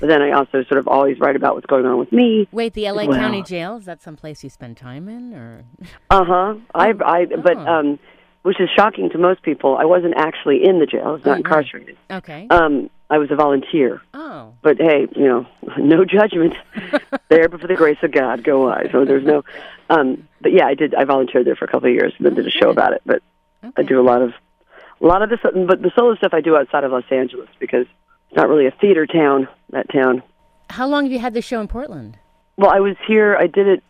But 0.00 0.08
then 0.08 0.22
I 0.22 0.30
also 0.32 0.62
sort 0.64 0.78
of 0.78 0.86
always 0.88 1.18
write 1.18 1.36
about 1.36 1.54
what's 1.54 1.66
going 1.66 1.86
on 1.86 1.98
with 1.98 2.12
me. 2.12 2.46
Wait, 2.52 2.74
the 2.74 2.84
LA 2.90 3.06
Well- 3.06 3.18
County 3.18 3.42
Jail 3.42 3.76
is 3.76 3.84
that 3.86 4.02
someplace 4.02 4.42
you 4.44 4.50
spend 4.50 4.76
time 4.76 5.08
in, 5.08 5.34
or 5.34 5.64
Uh 6.10 6.24
huh. 6.24 6.54
I, 6.74 6.92
I, 7.04 7.24
but 7.26 7.56
Oh. 7.56 7.66
um, 7.66 7.98
which 8.42 8.60
is 8.60 8.68
shocking 8.76 9.10
to 9.10 9.18
most 9.18 9.42
people. 9.42 9.76
I 9.76 9.84
wasn't 9.84 10.14
actually 10.16 10.64
in 10.64 10.78
the 10.78 10.86
jail. 10.86 11.02
I 11.04 11.10
was 11.10 11.20
Oh, 11.24 11.30
not 11.30 11.32
right. 11.32 11.38
incarcerated. 11.38 11.96
okay? 12.10 12.46
Um, 12.50 12.90
I 13.10 13.18
was 13.18 13.30
a 13.30 13.36
volunteer. 13.36 14.00
oh, 14.14 14.52
but 14.62 14.76
hey, 14.78 15.06
you 15.16 15.24
know, 15.24 15.46
no 15.78 16.04
judgment 16.04 16.54
there, 17.28 17.48
but 17.48 17.60
for 17.60 17.66
the 17.66 17.74
grace 17.74 17.98
of 18.02 18.12
God, 18.12 18.44
go 18.44 18.68
I. 18.70 18.88
So 18.92 19.04
there's 19.04 19.24
no, 19.24 19.44
um, 19.90 20.26
but 20.40 20.52
yeah, 20.52 20.66
I 20.66 20.74
did. 20.74 20.94
I 20.94 21.04
volunteered 21.04 21.46
there 21.46 21.56
for 21.56 21.64
a 21.64 21.68
couple 21.68 21.88
of 21.88 21.94
years 21.94 22.12
and 22.18 22.26
then 22.26 22.34
did 22.34 22.46
a 22.46 22.50
show 22.50 22.70
about 22.70 22.92
it. 22.92 23.02
But 23.06 23.22
I 23.76 23.82
do 23.82 24.00
a 24.00 24.02
lot 24.02 24.22
of, 24.22 24.32
a 25.00 25.06
lot 25.06 25.22
of 25.22 25.30
this, 25.30 25.40
but 25.42 25.82
the 25.82 25.90
solo 25.96 26.14
stuff 26.16 26.32
I 26.34 26.40
do 26.40 26.56
outside 26.56 26.84
of 26.84 26.92
Los 26.92 27.04
Angeles 27.10 27.48
because 27.58 27.86
it's 28.28 28.36
not 28.36 28.48
really 28.48 28.66
a 28.66 28.70
theater 28.72 29.06
town. 29.06 29.48
That 29.70 29.92
town. 29.92 30.22
How 30.70 30.86
long 30.86 31.04
have 31.04 31.12
you 31.12 31.18
had 31.18 31.34
the 31.34 31.42
show 31.42 31.60
in 31.60 31.68
Portland? 31.68 32.18
Well, 32.56 32.70
I 32.70 32.80
was 32.80 32.96
here. 33.06 33.36
I 33.36 33.46
did 33.46 33.66
it 33.66 33.82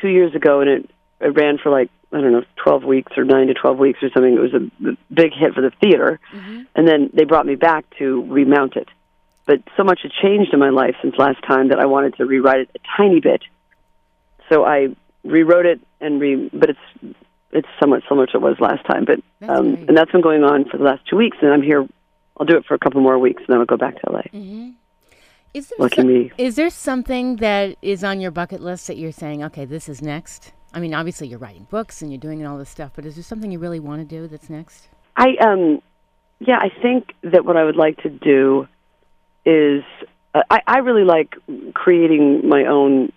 two 0.00 0.08
years 0.08 0.34
ago, 0.34 0.60
and 0.60 0.68
it 0.70 0.90
it 1.20 1.28
ran 1.34 1.58
for 1.58 1.70
like 1.70 1.90
I 2.12 2.20
don't 2.20 2.32
know, 2.32 2.44
twelve 2.56 2.84
weeks 2.84 3.12
or 3.16 3.24
nine 3.24 3.46
to 3.48 3.54
twelve 3.54 3.78
weeks 3.78 4.02
or 4.02 4.10
something. 4.10 4.34
It 4.34 4.40
was 4.40 4.54
a 4.54 4.96
big 5.12 5.32
hit 5.32 5.54
for 5.54 5.60
the 5.60 5.70
theater, 5.80 6.20
and 6.74 6.86
then 6.88 7.10
they 7.12 7.24
brought 7.24 7.46
me 7.46 7.54
back 7.54 7.84
to 7.98 8.22
remount 8.24 8.76
it. 8.76 8.88
But 9.46 9.62
so 9.76 9.84
much 9.84 10.00
had 10.02 10.10
changed 10.10 10.52
in 10.54 10.58
my 10.58 10.70
life 10.70 10.96
since 11.02 11.16
last 11.18 11.42
time 11.46 11.68
that 11.68 11.78
I 11.78 11.86
wanted 11.86 12.16
to 12.16 12.24
rewrite 12.24 12.60
it 12.60 12.70
a 12.74 12.78
tiny 12.96 13.20
bit. 13.20 13.42
So 14.48 14.64
I 14.64 14.88
rewrote 15.22 15.66
it 15.66 15.80
and 16.00 16.20
re, 16.20 16.50
but 16.52 16.70
it's 16.70 17.14
it's 17.52 17.68
somewhat 17.80 18.02
similar 18.08 18.26
to 18.28 18.38
what 18.38 18.52
it 18.52 18.60
was 18.60 18.70
last 18.70 18.84
time. 18.86 19.04
But 19.04 19.20
That's 19.40 19.58
um, 19.58 19.74
great. 19.74 19.88
and 19.88 19.96
that's 19.96 20.10
been 20.10 20.20
going 20.20 20.44
on 20.44 20.64
for 20.68 20.76
the 20.78 20.84
last 20.84 21.06
two 21.08 21.16
weeks, 21.16 21.36
and 21.40 21.52
I'm 21.52 21.62
here. 21.62 21.86
I'll 22.38 22.46
do 22.46 22.56
it 22.56 22.64
for 22.66 22.74
a 22.74 22.78
couple 22.78 23.00
more 23.00 23.18
weeks, 23.18 23.42
and 23.46 23.48
then 23.48 23.58
I'll 23.58 23.66
go 23.66 23.76
back 23.76 24.00
to 24.00 24.10
LA. 24.10 24.72
Is 25.54 25.68
there 25.68 25.76
Lucky 25.78 26.02
me. 26.02 26.32
Is 26.36 26.56
there 26.56 26.68
something 26.68 27.36
that 27.36 27.76
is 27.80 28.02
on 28.02 28.20
your 28.20 28.32
bucket 28.32 28.60
list 28.60 28.88
that 28.88 28.96
you're 28.96 29.12
saying, 29.12 29.44
okay, 29.44 29.64
this 29.64 29.88
is 29.88 30.02
next? 30.02 30.52
I 30.72 30.80
mean, 30.80 30.92
obviously 30.92 31.28
you're 31.28 31.38
writing 31.38 31.68
books 31.70 32.02
and 32.02 32.10
you're 32.10 32.18
doing 32.18 32.44
all 32.44 32.58
this 32.58 32.68
stuff, 32.68 32.90
but 32.96 33.06
is 33.06 33.14
there 33.14 33.22
something 33.22 33.52
you 33.52 33.60
really 33.60 33.78
want 33.78 34.00
to 34.00 34.04
do 34.04 34.26
that's 34.26 34.50
next? 34.50 34.88
I 35.16 35.36
um 35.36 35.80
yeah, 36.40 36.58
I 36.58 36.70
think 36.82 37.14
that 37.22 37.44
what 37.44 37.56
I 37.56 37.62
would 37.62 37.76
like 37.76 37.98
to 38.02 38.10
do 38.10 38.66
is 39.46 39.84
uh, 40.34 40.42
I 40.50 40.62
I 40.66 40.78
really 40.78 41.04
like 41.04 41.36
creating 41.74 42.48
my 42.48 42.64
own 42.66 43.12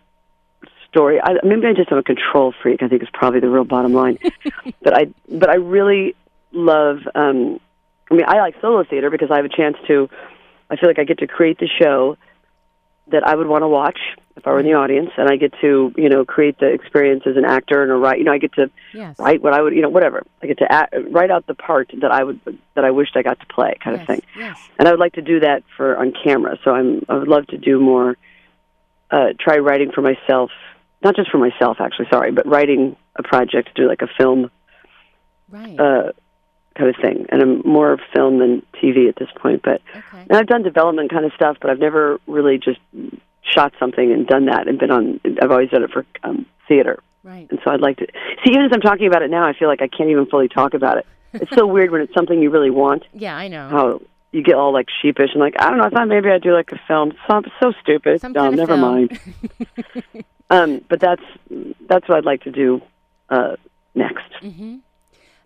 story. 0.88 1.20
I 1.20 1.34
maybe 1.44 1.66
I 1.66 1.74
just 1.74 1.92
am 1.92 1.98
a 1.98 2.04
control 2.04 2.54
freak. 2.62 2.84
I 2.84 2.88
think 2.88 3.02
is 3.02 3.10
probably 3.12 3.40
the 3.40 3.50
real 3.50 3.66
bottom 3.66 3.94
line. 3.94 4.20
but 4.84 4.96
I 4.96 5.08
but 5.28 5.50
I 5.50 5.56
really 5.56 6.16
love 6.52 7.00
um 7.16 7.60
I 8.12 8.14
mean 8.16 8.26
I 8.28 8.40
like 8.40 8.56
solo 8.62 8.84
theater 8.84 9.10
because 9.10 9.30
I 9.32 9.38
have 9.38 9.46
a 9.46 9.50
chance 9.50 9.78
to 9.88 10.10
I 10.70 10.76
feel 10.76 10.90
like 10.90 11.00
I 11.00 11.04
get 11.04 11.20
to 11.20 11.28
create 11.28 11.60
the 11.60 11.68
show 11.80 12.18
that 13.10 13.26
I 13.26 13.36
would 13.36 13.48
want 13.48 13.62
to 13.64 13.68
watch 13.70 14.00
if 14.36 14.46
I 14.46 14.52
were 14.52 14.60
in 14.60 14.66
the 14.66 14.74
audience 14.74 15.10
and 15.18 15.30
I 15.30 15.38
get 15.38 15.54
to, 15.62 15.94
you 15.98 16.10
know, 16.10 16.26
create 16.26 16.60
the 16.60 16.68
experience 16.68 17.24
as 17.26 17.38
an 17.38 17.46
actor 17.46 17.82
and 17.82 17.90
a 17.92 17.96
write, 17.96 18.20
you 18.20 18.26
know, 18.26 18.34
I 18.34 18.38
get 18.38 18.54
to 18.56 18.70
Yes. 18.94 19.18
write 19.18 19.42
what 19.42 19.54
I 19.54 19.62
would, 19.62 19.74
you 19.74 19.82
know, 19.82 19.90
whatever. 19.90 20.24
I 20.44 20.48
get 20.48 20.58
to 20.60 20.70
act, 20.72 20.94
write 21.10 21.32
out 21.32 21.48
the 21.48 21.56
part 21.56 21.90
that 22.02 22.12
I 22.12 22.24
would 22.24 22.40
that 22.76 22.84
I 22.84 22.92
wished 22.92 23.16
I 23.16 23.24
got 23.24 23.40
to 23.40 23.46
play, 23.48 23.76
kind 23.84 23.96
yes. 23.96 24.02
of 24.04 24.08
thing. 24.08 24.22
Yes. 24.38 24.60
And 24.78 24.88
I 24.88 24.92
would 24.92 25.00
like 25.00 25.14
to 25.14 25.22
do 25.22 25.40
that 25.40 25.64
for 25.78 25.98
on 25.98 26.12
camera. 26.24 26.60
So 26.64 26.72
I'm 26.72 27.06
I 27.10 27.16
would 27.18 27.30
love 27.30 27.48
to 27.48 27.58
do 27.58 27.80
more. 27.80 28.18
Uh, 29.10 29.28
try 29.40 29.58
writing 29.58 29.92
for 29.96 30.02
myself, 30.02 30.52
not 31.02 31.16
just 31.16 31.32
for 31.32 31.38
myself, 31.38 31.78
actually. 31.80 32.08
Sorry, 32.12 32.32
but 32.34 32.46
writing 32.46 32.98
a 33.16 33.24
project 33.24 33.70
to 33.74 33.82
do 33.84 33.88
like 33.88 34.02
a 34.02 34.10
film 34.18 34.52
Right. 35.50 35.80
uh, 35.80 36.12
kind 36.78 36.90
of 36.90 36.96
thing, 37.02 37.26
and 37.30 37.42
I'm 37.42 37.62
more 37.62 37.92
of 37.92 38.00
film 38.14 38.40
than 38.40 38.64
TV 38.82 39.10
at 39.10 39.16
this 39.16 39.30
point. 39.36 39.62
But 39.64 39.82
okay. 39.96 40.26
and 40.30 40.38
I've 40.38 40.48
done 40.48 40.64
development 40.64 41.12
kind 41.12 41.26
of 41.26 41.34
stuff, 41.34 41.58
but 41.60 41.70
I've 41.70 41.80
never 41.80 42.20
really 42.28 42.58
just 42.58 42.80
shot 43.42 43.74
something 43.80 44.12
and 44.12 44.28
done 44.28 44.46
that 44.46 44.68
and 44.68 44.78
been 44.78 44.92
on. 44.92 45.20
I've 45.42 45.52
always 45.52 45.70
done 45.70 45.84
it 45.84 45.92
for 45.92 46.06
um, 46.24 46.46
theater. 46.68 47.02
Right. 47.24 47.48
And 47.50 47.60
so 47.64 47.72
I'd 47.72 47.82
like 47.82 47.98
to 47.98 48.08
see. 48.46 48.52
Even 48.52 48.66
as 48.66 48.72
I'm 48.74 48.82
talking 48.82 49.08
about 49.08 49.22
it 49.22 49.30
now, 49.30 49.46
I 49.46 49.54
feel 49.54 49.68
like 49.68 49.82
I 49.82 49.88
can't 49.88 50.10
even 50.10 50.28
fully 50.28 50.48
talk 50.48 50.74
about 50.74 50.98
it. 50.98 51.06
It's 51.34 51.54
so 51.54 51.66
weird 51.68 51.92
when 51.92 52.02
it's 52.02 52.14
something 52.14 52.42
you 52.42 52.50
really 52.50 52.70
want. 52.70 53.04
Yeah, 53.14 53.36
I 53.36 53.48
know. 53.48 53.68
How 53.68 54.02
you 54.32 54.44
get 54.44 54.56
all 54.56 54.72
like 54.72 54.88
sheepish 55.02 55.32
and 55.34 55.40
like 55.40 55.56
I 55.60 55.70
don't 55.70 55.78
know. 55.78 55.86
I 55.86 55.90
thought 55.90 56.08
maybe 56.08 56.30
I'd 56.30 56.42
do 56.42 56.54
like 56.54 56.72
a 56.72 56.80
film. 56.88 57.14
So 57.28 57.42
so 57.62 57.74
stupid. 57.82 58.22
Some 58.22 58.34
no, 58.34 58.50
never 58.50 58.78
film. 58.78 58.82
mind. 58.82 59.20
um, 60.50 60.86
but 60.88 61.00
that's 61.00 61.24
that's 61.90 62.08
what 62.08 62.18
I'd 62.18 62.26
like 62.26 62.44
to 62.44 62.52
do 62.52 62.82
uh, 63.30 63.56
next. 63.96 64.32
hmm 64.40 64.78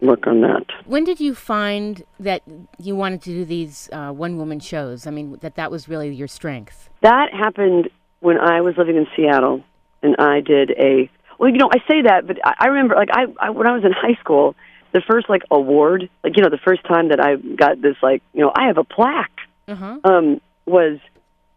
Work 0.02 0.26
on 0.26 0.42
that. 0.42 0.66
When 0.86 1.04
did 1.04 1.20
you 1.20 1.36
find 1.36 2.04
that 2.20 2.42
you 2.80 2.96
wanted 2.96 3.22
to 3.24 3.30
do 3.30 3.46
these 3.46 3.88
uh, 3.94 4.12
one 4.12 4.38
woman 4.38 4.60
shows? 4.60 5.06
I 5.06 5.12
mean, 5.12 5.38
that 5.42 5.56
that 5.56 5.70
was 5.70 5.88
really 5.88 6.14
your 6.14 6.28
strength. 6.28 6.90
That 7.02 7.32
happened 7.34 7.90
when 8.20 8.40
I 8.40 8.62
was 8.62 8.76
living 8.78 8.96
in 8.98 9.06
Seattle, 9.16 9.64
and 10.02 10.16
I 10.18 10.42
did 10.42 10.72
a. 10.72 11.10
Well, 11.38 11.50
you 11.52 11.58
know, 11.58 11.70
I 11.72 11.78
say 11.88 12.02
that, 12.04 12.26
but 12.26 12.38
I, 12.44 12.54
I 12.62 12.68
remember, 12.68 12.96
like, 12.96 13.10
I, 13.12 13.26
I 13.40 13.50
when 13.52 13.68
I 13.68 13.74
was 13.74 13.84
in 13.84 13.92
high 13.92 14.20
school, 14.20 14.56
the 14.92 15.02
first 15.08 15.30
like 15.30 15.44
award, 15.52 16.10
like 16.24 16.36
you 16.36 16.42
know, 16.44 16.50
the 16.50 16.58
first 16.58 16.84
time 16.86 17.10
that 17.10 17.20
I 17.20 17.36
got 17.36 17.82
this, 17.82 17.96
like, 18.02 18.24
you 18.34 18.42
know, 18.42 18.52
I 18.56 18.68
have 18.68 18.78
a 18.80 18.84
plaque, 18.84 19.40
Uh 19.68 19.76
huh. 19.76 19.98
um, 20.04 20.42
was 20.66 20.98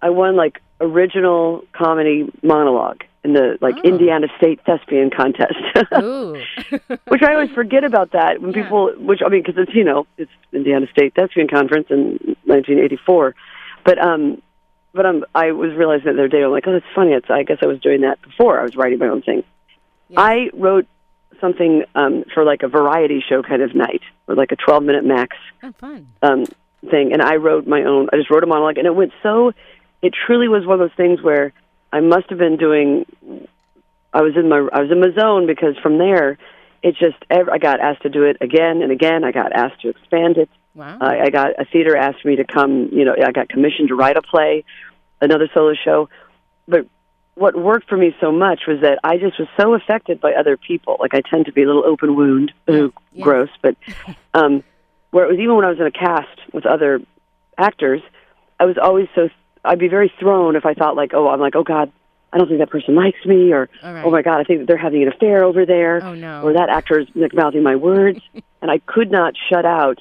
I 0.03 0.11
won 0.11 0.37
like 0.37 0.61
original 0.81 1.65
comedy 1.73 2.31
monologue 2.43 3.05
in 3.25 3.33
the 3.33 3.59
like 3.61 3.75
Oh. 3.79 3.89
Indiana 3.89 4.29
State 4.37 4.61
thespian 4.67 5.11
contest. 5.11 5.55
Which 7.09 7.23
I 7.23 7.35
always 7.35 7.51
forget 7.51 7.85
about 7.85 8.13
that 8.13 8.41
when 8.41 8.53
Yeah. 8.53 8.63
people, 8.63 8.93
which 8.99 9.21
I 9.25 9.29
mean, 9.29 9.43
because 9.43 9.61
it's 9.61 9.75
you 9.75 9.85
know 9.85 10.07
it's 10.19 10.31
Indiana 10.53 10.87
State 10.93 11.15
Thespian 11.15 11.49
Conference 11.49 11.87
in 11.91 12.37
1984, 12.45 13.35
but 13.85 13.99
um, 13.99 14.43
but 14.93 15.07
um, 15.07 15.25
I 15.35 15.53
was 15.53 15.73
realizing 15.75 16.05
the 16.05 16.11
other 16.13 16.29
day, 16.29 16.43
I'm 16.43 16.51
like, 16.51 16.65
oh, 16.67 16.73
that's 16.73 16.85
funny. 16.95 17.13
It's 17.13 17.29
I 17.31 17.43
guess 17.43 17.59
I 17.63 17.67
was 17.67 17.81
doing 17.81 18.03
that 18.03 18.21
before. 18.23 18.61
I 18.61 18.63
was 18.63 18.77
writing 18.77 18.99
my 18.99 19.09
own 19.09 19.23
thing. 19.23 19.43
Yeah. 20.09 20.21
I 20.21 20.51
wrote 20.53 20.87
something 21.41 21.85
um 21.95 22.25
for 22.33 22.45
like 22.45 22.63
a 22.63 22.69
variety 22.69 23.25
show 23.27 23.43
kind 23.43 23.63
of 23.63 23.75
night, 23.75 24.03
or 24.29 24.35
like 24.35 24.53
a 24.53 24.57
12 24.57 24.83
minute 24.85 25.05
max 25.05 25.37
oh, 25.63 25.73
fun. 25.81 26.07
um 26.23 26.45
thing, 26.91 27.13
and 27.13 27.23
I 27.23 27.37
wrote 27.37 27.67
my 27.67 27.83
own. 27.85 28.09
I 28.13 28.17
just 28.17 28.31
wrote 28.31 28.45
a 28.45 28.47
monologue, 28.47 28.79
and 28.79 28.87
it 28.87 28.95
went 28.95 29.13
so. 29.23 29.53
It 30.03 30.13
truly 30.27 30.49
was 30.49 30.67
one 30.67 30.75
of 30.81 30.87
those 30.87 30.97
things 30.97 31.23
where 31.23 31.55
I 31.95 32.01
must 32.01 32.29
have 32.31 32.39
been 32.41 32.57
doing. 32.57 33.07
I 34.13 34.23
was 34.23 34.33
in 34.37 34.49
my 34.49 34.57
I 34.73 34.81
was 34.83 34.91
in 34.91 35.01
my 35.01 35.13
zone 35.19 35.47
because 35.47 35.77
from 35.81 35.99
there, 35.99 36.37
it 36.83 36.97
just 36.99 37.17
I 37.31 37.59
got 37.59 37.79
asked 37.79 38.03
to 38.03 38.09
do 38.09 38.25
it 38.25 38.37
again 38.41 38.83
and 38.83 38.91
again. 38.91 39.23
I 39.23 39.31
got 39.31 39.53
asked 39.53 39.81
to 39.83 39.91
expand 39.91 40.37
it. 40.37 40.51
Wow. 40.75 40.99
I, 41.01 41.21
I 41.27 41.31
got 41.31 41.51
a 41.61 41.65
theater 41.65 41.97
asked 41.97 42.25
me 42.25 42.35
to 42.35 42.45
come. 42.45 42.89
You 42.93 43.05
know, 43.05 43.15
I 43.25 43.31
got 43.31 43.49
commissioned 43.49 43.89
to 43.91 43.95
write 43.95 44.17
a 44.17 44.23
play, 44.23 44.65
another 45.21 45.49
solo 45.55 45.75
show. 45.85 46.09
But 46.67 46.87
what 47.37 47.55
worked 47.57 47.89
for 47.89 47.97
me 47.97 48.13
so 48.21 48.33
much 48.33 48.63
was 48.67 48.81
that 48.83 48.99
I 49.05 49.17
just 49.19 49.39
was 49.39 49.49
so 49.57 49.75
affected 49.75 50.21
by 50.21 50.33
other 50.33 50.57
people. 50.57 50.97
Like 50.99 51.15
I 51.15 51.21
tend 51.21 51.47
to 51.47 51.53
be 51.53 51.63
a 51.63 51.67
little 51.67 51.85
open 51.87 52.17
wound, 52.17 52.53
ooh, 52.69 52.93
Yeah. 53.13 53.23
gross. 53.23 53.51
But 53.63 53.77
um, 54.35 54.65
where 55.13 55.25
it 55.27 55.31
was 55.31 55.39
even 55.39 55.55
when 55.55 55.65
I 55.65 55.71
was 55.71 55.79
in 55.79 55.87
a 55.87 55.93
cast 55.93 56.39
with 56.53 56.67
other 56.67 57.01
actors, 57.57 58.03
I 58.59 58.65
was 58.65 58.79
always 58.83 59.07
so. 59.15 59.29
I'd 59.65 59.79
be 59.79 59.89
very 59.89 60.13
thrown 60.21 60.57
if 60.57 60.67
I 60.67 60.75
thought 60.75 60.97
like, 60.97 61.13
oh, 61.15 61.29
I'm 61.29 61.41
like, 61.41 61.57
oh 61.57 61.63
God, 61.63 61.91
I 62.33 62.39
don't 62.39 62.49
think 62.49 62.59
that 62.61 62.71
person 62.71 62.95
likes 62.95 63.25
me, 63.25 63.53
or 63.53 63.69
right. 63.83 64.05
oh 64.05 64.11
my 64.11 64.23
God, 64.23 64.41
I 64.41 64.45
think 64.45 64.61
that 64.61 64.67
they're 64.67 64.77
having 64.77 65.03
an 65.03 65.09
affair 65.09 65.45
over 65.45 65.65
there, 65.65 66.03
Oh, 66.05 66.15
no. 66.15 66.43
or 66.43 66.53
that 66.55 66.69
actor 66.69 66.99
is 67.01 67.07
like 67.15 67.33
mouthing 67.35 67.63
my 67.63 67.77
words, 67.77 68.19
and 68.63 68.71
I 68.71 68.79
could 68.79 69.11
not 69.11 69.35
shut 69.51 69.65
out 69.65 69.99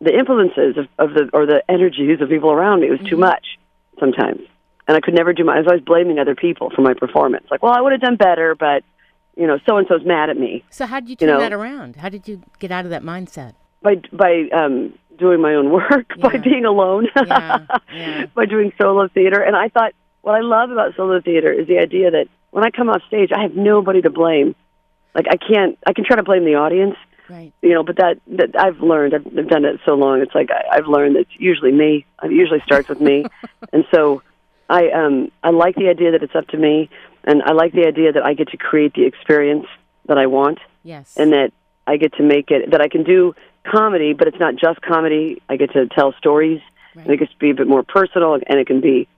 the 0.00 0.16
influences 0.16 0.76
of, 0.78 0.86
of 0.98 1.14
the 1.14 1.28
or 1.34 1.44
the 1.46 1.62
energies 1.68 2.20
of 2.22 2.28
people 2.30 2.50
around 2.50 2.80
me. 2.80 2.86
It 2.88 2.90
was 2.92 3.00
too 3.00 3.16
Mm-hmm. 3.16 3.20
much 3.20 3.46
sometimes, 3.98 4.40
and 4.88 4.96
I 4.96 5.00
could 5.00 5.14
never 5.14 5.32
do 5.34 5.44
my. 5.44 5.56
I 5.56 5.58
was 5.58 5.66
always 5.66 5.84
blaming 5.84 6.18
other 6.18 6.34
people 6.34 6.70
for 6.74 6.80
my 6.80 6.94
performance. 6.94 7.44
Like, 7.50 7.62
well, 7.62 7.74
I 7.76 7.80
would 7.82 7.92
have 7.92 8.00
done 8.00 8.16
better, 8.16 8.54
but 8.54 8.82
you 9.36 9.46
know, 9.46 9.58
so 9.68 9.76
and 9.76 9.86
so's 9.88 10.04
mad 10.04 10.28
at 10.30 10.36
me 10.38 10.64
So 10.70 10.86
how 10.86 10.98
did 11.00 11.08
you 11.08 11.12
you 11.12 11.16
turn 11.16 11.28
know- 11.28 11.40
that 11.40 11.52
around? 11.52 11.96
How 11.96 12.08
did 12.08 12.26
you 12.26 12.42
get 12.58 12.70
out 12.72 12.84
of 12.86 12.90
that 12.90 13.02
mindset? 13.02 13.52
By 13.82 13.96
by 14.12 14.48
um, 14.52 14.94
doing 15.18 15.40
my 15.40 15.54
own 15.54 15.70
work, 15.70 16.12
by 16.20 16.36
being 16.38 16.64
alone, 16.64 17.08
Yeah, 17.16 17.66
yeah. 17.92 18.26
by 18.34 18.46
doing 18.46 18.72
solo 18.80 19.08
theater. 19.08 19.40
And 19.42 19.56
I 19.56 19.68
thought 19.68 19.92
what 20.22 20.34
I 20.34 20.40
love 20.40 20.70
about 20.70 20.94
solo 20.96 21.20
theater 21.20 21.52
is 21.52 21.66
the 21.66 21.78
idea 21.78 22.10
that 22.10 22.26
when 22.50 22.64
I 22.64 22.70
come 22.70 22.88
off 22.88 23.02
stage, 23.06 23.30
I 23.36 23.42
have 23.42 23.54
nobody 23.54 24.02
to 24.02 24.10
blame. 24.10 24.54
Like 25.14 25.26
I 25.30 25.36
can't, 25.36 25.78
I 25.86 25.92
can 25.92 26.04
try 26.04 26.16
to 26.16 26.22
blame 26.22 26.44
the 26.44 26.54
audience, 26.56 26.96
Right. 27.28 27.52
you 27.62 27.70
know, 27.74 27.82
but 27.84 27.96
that, 27.96 28.20
that 28.28 28.58
I've 28.58 28.80
learned, 28.80 29.14
I've, 29.14 29.26
I've 29.38 29.48
done 29.48 29.64
it 29.64 29.80
so 29.86 29.94
long. 29.94 30.20
It's 30.20 30.34
like 30.34 30.50
I, 30.50 30.76
I've 30.78 30.86
learned 30.86 31.14
that 31.16 31.20
it's 31.20 31.30
usually 31.38 31.72
me. 31.72 32.04
It 32.22 32.32
usually 32.32 32.60
starts 32.64 32.88
with 32.88 33.00
me, 33.00 33.24
and 33.72 33.84
so 33.94 34.22
I 34.68 34.90
um 34.90 35.30
I 35.42 35.50
like 35.50 35.76
the 35.76 35.88
idea 35.88 36.10
that 36.12 36.22
it's 36.22 36.34
up 36.34 36.48
to 36.48 36.56
me, 36.58 36.90
and 37.24 37.42
I 37.42 37.52
like 37.52 37.72
the 37.72 37.86
idea 37.86 38.12
that 38.12 38.24
I 38.24 38.34
get 38.34 38.48
to 38.48 38.56
create 38.56 38.94
the 38.94 39.04
experience 39.06 39.66
that 40.06 40.18
I 40.18 40.26
want, 40.26 40.58
Yes. 40.82 41.16
and 41.16 41.32
that 41.32 41.52
I 41.86 41.96
get 41.96 42.12
to 42.14 42.22
make 42.22 42.50
it 42.50 42.70
that 42.72 42.80
I 42.80 42.88
can 42.88 43.04
do 43.04 43.34
comedy, 43.64 44.12
but 44.12 44.28
it's 44.28 44.38
not 44.40 44.56
just 44.56 44.80
comedy. 44.82 45.40
I 45.48 45.56
get 45.56 45.72
to 45.72 45.86
tell 45.86 46.12
stories, 46.18 46.60
and 46.94 47.06
it 47.10 47.18
gets 47.18 47.32
to 47.32 47.38
be 47.38 47.50
a 47.50 47.54
bit 47.54 47.66
more 47.68 47.82
personal, 47.82 48.34
and 48.34 48.58
it 48.58 48.66
can 48.66 48.80
be. 48.80 49.08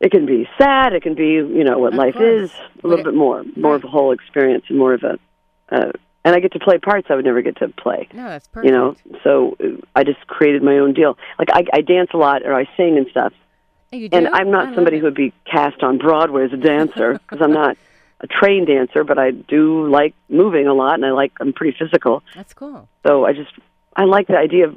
It 0.00 0.10
can 0.10 0.26
be 0.26 0.46
sad. 0.58 0.92
It 0.92 1.02
can 1.02 1.14
be, 1.14 1.28
you 1.28 1.64
know, 1.64 1.78
what 1.78 1.92
Of 1.94 1.98
life 1.98 2.14
course. 2.14 2.26
is. 2.50 2.52
A 2.82 2.86
little 2.86 3.04
What- 3.04 3.12
bit 3.12 3.14
more, 3.14 3.44
more 3.56 3.74
of 3.76 3.84
a 3.84 3.86
whole 3.86 4.12
experience, 4.12 4.64
and 4.68 4.76
more 4.78 4.92
of 4.92 5.02
a. 5.04 5.18
Uh, 5.70 5.92
and 6.26 6.34
I 6.34 6.40
get 6.40 6.52
to 6.52 6.58
play 6.58 6.78
parts 6.78 7.06
I 7.10 7.14
would 7.16 7.24
never 7.24 7.40
get 7.42 7.56
to 7.58 7.68
play 7.68 8.08
No, 8.12 8.24
that's 8.24 8.48
perfect. 8.48 8.66
you 8.66 8.72
know 8.78 8.96
so 9.22 9.56
uh, 9.62 9.68
i 9.94 10.04
just 10.04 10.26
created 10.26 10.62
my 10.62 10.78
own 10.78 10.92
deal 10.94 11.18
like 11.38 11.48
i 11.52 11.64
i 11.74 11.80
dance 11.82 12.10
a 12.14 12.16
lot 12.16 12.42
or 12.44 12.54
i 12.54 12.66
sing 12.78 12.96
and 12.96 13.06
stuff 13.10 13.32
you 13.92 14.08
do? 14.08 14.16
and 14.16 14.28
i'm 14.28 14.50
not 14.50 14.74
somebody 14.74 14.96
it. 14.96 15.00
who 15.00 15.04
would 15.06 15.14
be 15.14 15.32
cast 15.50 15.82
on 15.82 15.98
broadway 15.98 16.44
as 16.44 16.52
a 16.52 16.56
dancer 16.56 17.14
because 17.28 17.42
i'm 17.42 17.52
not 17.52 17.76
a 18.24 18.26
trained 18.26 18.66
dancer 18.66 19.02
but 19.04 19.18
i 19.18 19.30
do 19.30 19.86
like 19.88 20.14
moving 20.28 20.66
a 20.66 20.74
lot 20.82 20.94
and 20.94 21.04
i 21.04 21.10
like 21.12 21.32
i'm 21.40 21.52
pretty 21.52 21.76
physical 21.78 22.22
That's 22.34 22.54
cool. 22.54 22.88
so 23.06 23.24
i 23.28 23.32
just 23.32 23.52
i 23.96 24.04
like 24.04 24.26
the 24.28 24.36
idea 24.38 24.64
of 24.68 24.74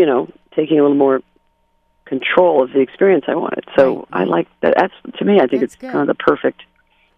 you 0.00 0.06
know 0.06 0.28
taking 0.54 0.78
a 0.78 0.82
little 0.82 0.96
more 1.06 1.20
control 2.06 2.62
of 2.64 2.72
the 2.72 2.80
experience 2.80 3.24
i 3.28 3.34
wanted 3.34 3.64
so 3.76 3.82
Right. 3.96 4.06
i 4.20 4.24
like 4.24 4.48
that 4.62 4.74
that's 4.78 4.94
to 5.18 5.24
me 5.24 5.34
i 5.36 5.46
think 5.46 5.60
That's 5.60 5.74
it's 5.74 5.76
good. 5.76 5.92
kind 5.92 6.08
of 6.08 6.16
the 6.16 6.22
perfect 6.30 6.62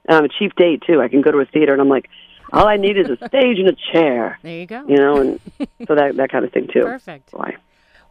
and 0.08 0.16
i'm 0.18 0.24
a 0.24 0.28
cheap 0.28 0.54
date 0.56 0.82
too 0.86 1.00
i 1.00 1.08
can 1.08 1.20
go 1.20 1.30
to 1.30 1.38
a 1.38 1.44
theater 1.44 1.72
and 1.72 1.80
i'm 1.80 1.88
like 1.88 2.08
all 2.52 2.66
i 2.66 2.76
need 2.76 2.96
is 2.96 3.08
a 3.08 3.16
stage 3.28 3.58
and 3.58 3.68
a 3.68 3.76
chair 3.92 4.38
There 4.42 4.58
you 4.58 4.66
go. 4.66 4.84
you 4.88 4.96
know 4.96 5.16
and 5.20 5.40
so 5.86 5.94
that 5.94 6.16
that 6.16 6.30
kind 6.32 6.44
of 6.44 6.52
thing 6.52 6.66
too 6.72 6.82
Perfect. 6.82 7.32
why 7.32 7.56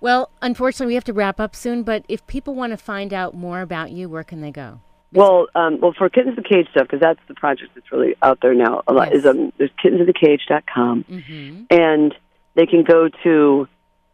Well, 0.02 0.30
unfortunately, 0.42 0.92
we 0.92 0.96
have 0.96 1.04
to 1.12 1.18
wrap 1.20 1.42
up 1.42 1.54
soon, 1.54 1.84
but 1.84 2.06
if 2.08 2.26
people 2.26 2.56
want 2.56 2.72
to 2.72 2.78
find 2.78 3.12
out 3.14 3.34
more 3.36 3.60
about 3.60 3.92
you, 3.92 4.08
where 4.08 4.24
can 4.24 4.40
they 4.40 4.50
go? 4.66 4.80
Well, 5.12 5.48
um, 5.56 5.80
well, 5.82 5.94
for 5.98 6.08
Kittens 6.10 6.38
in 6.38 6.44
the 6.44 6.48
Cage 6.48 6.68
stuff, 6.72 6.84
because 6.84 7.00
that's 7.00 7.20
the 7.28 7.34
project 7.34 7.72
that's 7.76 7.92
really 7.92 8.16
out 8.22 8.40
there 8.42 8.54
now. 8.54 8.84
A 8.88 8.94
lot 8.94 9.10
Yes. 9.12 9.20
is 9.22 9.26
um, 9.26 9.52
there's 9.58 9.72
kittensinthecage.com, 9.84 11.06
Mm-hmm. 11.10 11.64
and 11.72 12.16
they 12.56 12.66
can 12.66 12.84
go 12.84 13.10
to. 13.24 13.68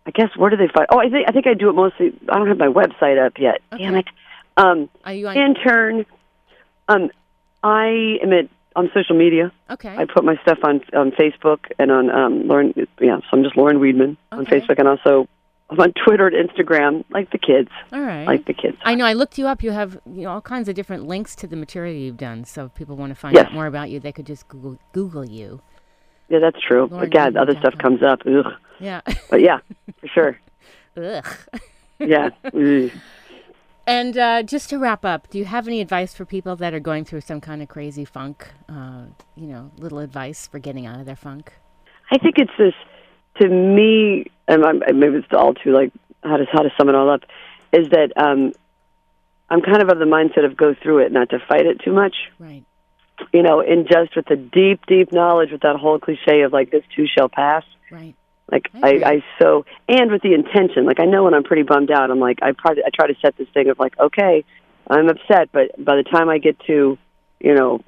I 0.08 0.12
guess 0.12 0.30
where 0.38 0.52
do 0.52 0.56
they 0.58 0.68
find? 0.68 0.86
Oh, 0.92 1.00
I 1.00 1.10
think 1.10 1.28
I 1.28 1.32
think 1.32 1.48
I 1.48 1.54
do 1.56 1.70
it 1.70 1.74
mostly. 1.74 2.14
I 2.30 2.38
don't 2.38 2.48
have 2.48 2.58
my 2.60 2.68
website 2.68 3.24
up 3.24 3.34
yet. 3.40 3.62
Damn 3.76 3.96
it. 3.96 4.06
Um, 4.56 4.88
Are 5.04 5.14
you 5.14 5.28
on? 5.28 5.36
intern. 5.36 6.06
Um, 6.88 7.10
I 7.64 8.18
am 8.22 8.32
at 8.32 8.48
on 8.76 8.92
social 8.94 9.16
media. 9.18 9.52
okay. 9.70 9.96
I 9.98 10.06
put 10.06 10.24
my 10.24 10.36
stuff 10.44 10.60
on 10.64 10.82
on 10.94 11.12
Facebook 11.12 11.72
and 11.80 11.92
on 11.92 12.10
um, 12.12 12.48
Lauren. 12.48 12.74
Yeah, 13.02 13.18
so 13.20 13.26
I'm 13.34 13.44
just 13.44 13.58
Lauren 13.58 13.80
Weedman 13.80 14.16
on 14.32 14.46
Facebook, 14.46 14.78
and 14.80 14.88
also 14.88 15.28
I'm 15.70 15.80
on 15.80 15.94
Twitter 16.06 16.28
and 16.28 16.50
Instagram, 16.50 17.04
like 17.10 17.32
the 17.32 17.40
kids, 17.40 17.70
All 17.92 18.00
right. 18.02 18.26
like 18.26 18.46
the 18.46 18.54
kids. 18.54 18.78
I 18.84 18.94
know. 18.94 19.06
I 19.06 19.14
looked 19.14 19.38
you 19.40 19.48
up. 19.48 19.64
You 19.64 19.72
have 19.72 20.00
you 20.06 20.24
know, 20.24 20.30
all 20.30 20.42
kinds 20.42 20.70
of 20.70 20.76
different 20.76 21.08
links 21.08 21.36
to 21.38 21.48
the 21.48 21.56
material 21.56 21.96
you've 21.96 22.18
done. 22.18 22.46
So 22.46 22.66
if 22.66 22.76
people 22.76 22.96
want 22.96 23.10
to 23.12 23.16
find 23.16 23.34
Yes. 23.36 23.48
out 23.48 23.54
more 23.54 23.66
about 23.66 23.90
you, 23.90 24.00
they 24.00 24.12
could 24.12 24.28
just 24.28 24.48
Google 24.48 24.78
Google 24.94 25.26
you. 25.26 25.62
Yeah, 26.30 26.40
that's 26.40 26.58
true. 26.62 26.88
But 26.88 27.10
God, 27.12 27.36
other 27.36 27.56
stuff 27.60 27.76
comes 27.80 28.04
up. 28.04 28.20
Ugh. 28.28 28.46
Yeah. 28.80 29.02
But 29.30 29.42
yeah, 29.42 29.60
for 30.00 30.08
sure. 30.08 30.40
Ugh. 30.98 31.26
Yeah. 32.00 32.30
Ugh. 32.54 32.92
And 33.88 34.18
uh, 34.18 34.42
just 34.44 34.70
to 34.72 34.80
wrap 34.80 35.06
up, 35.06 35.30
do 35.30 35.38
you 35.38 35.46
have 35.46 35.68
any 35.68 35.80
advice 35.82 36.14
for 36.14 36.26
people 36.26 36.56
that 36.56 36.74
are 36.74 36.80
going 36.80 37.06
through 37.06 37.22
some 37.22 37.40
kind 37.40 37.62
of 37.62 37.68
crazy 37.70 38.04
funk? 38.06 38.48
Uh, 38.68 39.06
you 39.36 39.46
know, 39.48 39.72
little 39.78 40.00
advice 40.00 40.48
for 40.48 40.58
getting 40.60 40.86
out 40.88 41.00
of 41.00 41.06
their 41.06 41.16
funk. 41.16 41.54
I 42.12 42.18
think 42.18 42.36
it's 42.38 42.52
this. 42.58 42.74
To 43.40 43.50
me, 43.50 44.32
and 44.48 44.66
I'm, 44.66 44.80
maybe 45.00 45.18
it's 45.18 45.28
all 45.34 45.54
too 45.54 45.72
like 45.72 45.92
how 46.24 46.38
to 46.38 46.46
how 46.52 46.62
to 46.62 46.70
sum 46.78 46.90
it 46.90 46.96
all 46.96 47.10
up, 47.10 47.24
is 47.74 47.90
that 47.90 48.14
um, 48.16 48.54
I'm 49.50 49.62
kind 49.62 49.82
of 49.82 49.90
of 49.90 50.00
the 50.00 50.06
mindset 50.06 50.46
of 50.46 50.56
go 50.56 50.74
through 50.74 51.00
it, 51.00 51.12
not 51.12 51.30
to 51.32 51.40
fight 51.40 51.66
it 51.66 51.82
too 51.84 51.92
much. 51.92 52.16
Right. 52.40 52.64
You 53.34 53.44
know, 53.44 53.62
and 53.62 53.88
just 53.88 54.16
with 54.16 54.26
the 54.26 54.36
deep, 54.36 54.86
deep 54.88 55.12
knowledge, 55.12 55.52
with 55.52 55.62
that 55.62 55.76
whole 55.78 56.00
cliche 56.00 56.42
of 56.42 56.54
like 56.54 56.72
this 56.72 56.84
too 56.96 57.08
shall 57.08 57.30
pass. 57.30 57.64
Right. 57.92 58.16
Like 58.52 58.70
I 58.82 58.90
I. 58.90 59.10
I 59.10 59.24
so 59.42 59.66
and 59.88 60.12
with 60.12 60.22
the 60.22 60.34
intention, 60.34 60.86
like 60.86 61.00
I 61.00 61.06
know 61.06 61.24
when 61.24 61.34
I'm 61.34 61.44
pretty 61.44 61.64
bummed 61.64 61.92
out, 61.92 62.12
I'm 62.12 62.20
like 62.20 62.40
I 62.42 62.52
probably 62.52 62.84
I 62.86 62.90
try 62.94 63.08
to 63.08 63.16
set 63.22 63.38
this 63.38 63.48
thing 63.50 63.70
of 63.70 63.80
like 63.80 63.98
okay, 64.00 64.44
I'm 64.88 65.10
upset, 65.10 65.50
but 65.52 65.84
by 65.84 65.96
the 65.96 66.04
time 66.04 66.30
I 66.30 66.38
get 66.38 66.60
to, 66.68 66.98
you 67.40 67.54
know, 67.54 67.82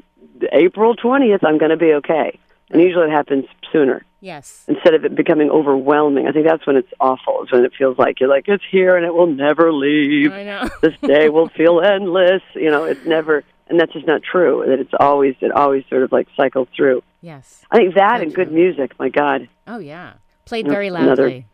April 0.52 0.96
twentieth, 0.96 1.44
I'm 1.44 1.58
going 1.58 1.72
to 1.72 1.78
be 1.78 1.94
okay. 1.96 2.40
And 2.70 2.82
usually 2.82 3.06
it 3.06 3.12
happens 3.12 3.46
sooner 3.72 4.04
Yes. 4.22 4.66
instead 4.68 4.94
of 4.94 5.06
it 5.06 5.16
becoming 5.16 5.50
overwhelming. 5.50 6.28
I 6.28 6.32
think 6.32 6.48
that's 6.48 6.66
when 6.66 6.76
it's 6.76 6.92
awful. 7.00 7.44
Is 7.44 7.52
when 7.52 7.64
it 7.66 7.74
feels 7.78 7.98
like 7.98 8.20
you're 8.20 8.30
like 8.30 8.48
it's 8.48 8.64
here 8.72 8.96
and 8.98 9.06
it 9.06 9.14
will 9.14 9.28
never 9.28 9.72
leave. 9.72 10.32
I 10.32 10.44
know. 10.44 10.68
this 10.82 10.96
day 11.02 11.30
will 11.36 11.50
feel 11.50 11.82
endless. 11.82 12.42
You 12.56 12.70
know, 12.72 12.84
it's 12.86 13.06
never, 13.06 13.44
and 13.68 13.80
that's 13.80 13.94
just 13.94 14.08
not 14.08 14.22
true. 14.24 14.64
That 14.68 14.80
it's 14.80 14.94
always 15.00 15.36
it 15.42 15.52
always 15.52 15.84
sort 15.90 16.04
of 16.04 16.12
like 16.12 16.28
cycles 16.36 16.68
through. 16.76 17.04
yes. 17.22 17.64
I 17.72 17.78
think 17.78 17.96
that 17.96 18.18
So 18.18 18.24
and 18.24 18.34
good 18.34 18.52
music. 18.52 18.98
My 19.00 19.10
God. 19.10 19.48
Oh 19.68 19.80
yeah. 19.80 20.14
Played 20.46 20.66
That's 20.66 20.74
very 20.74 20.88
another- 20.88 21.24
loudly. 21.24 21.46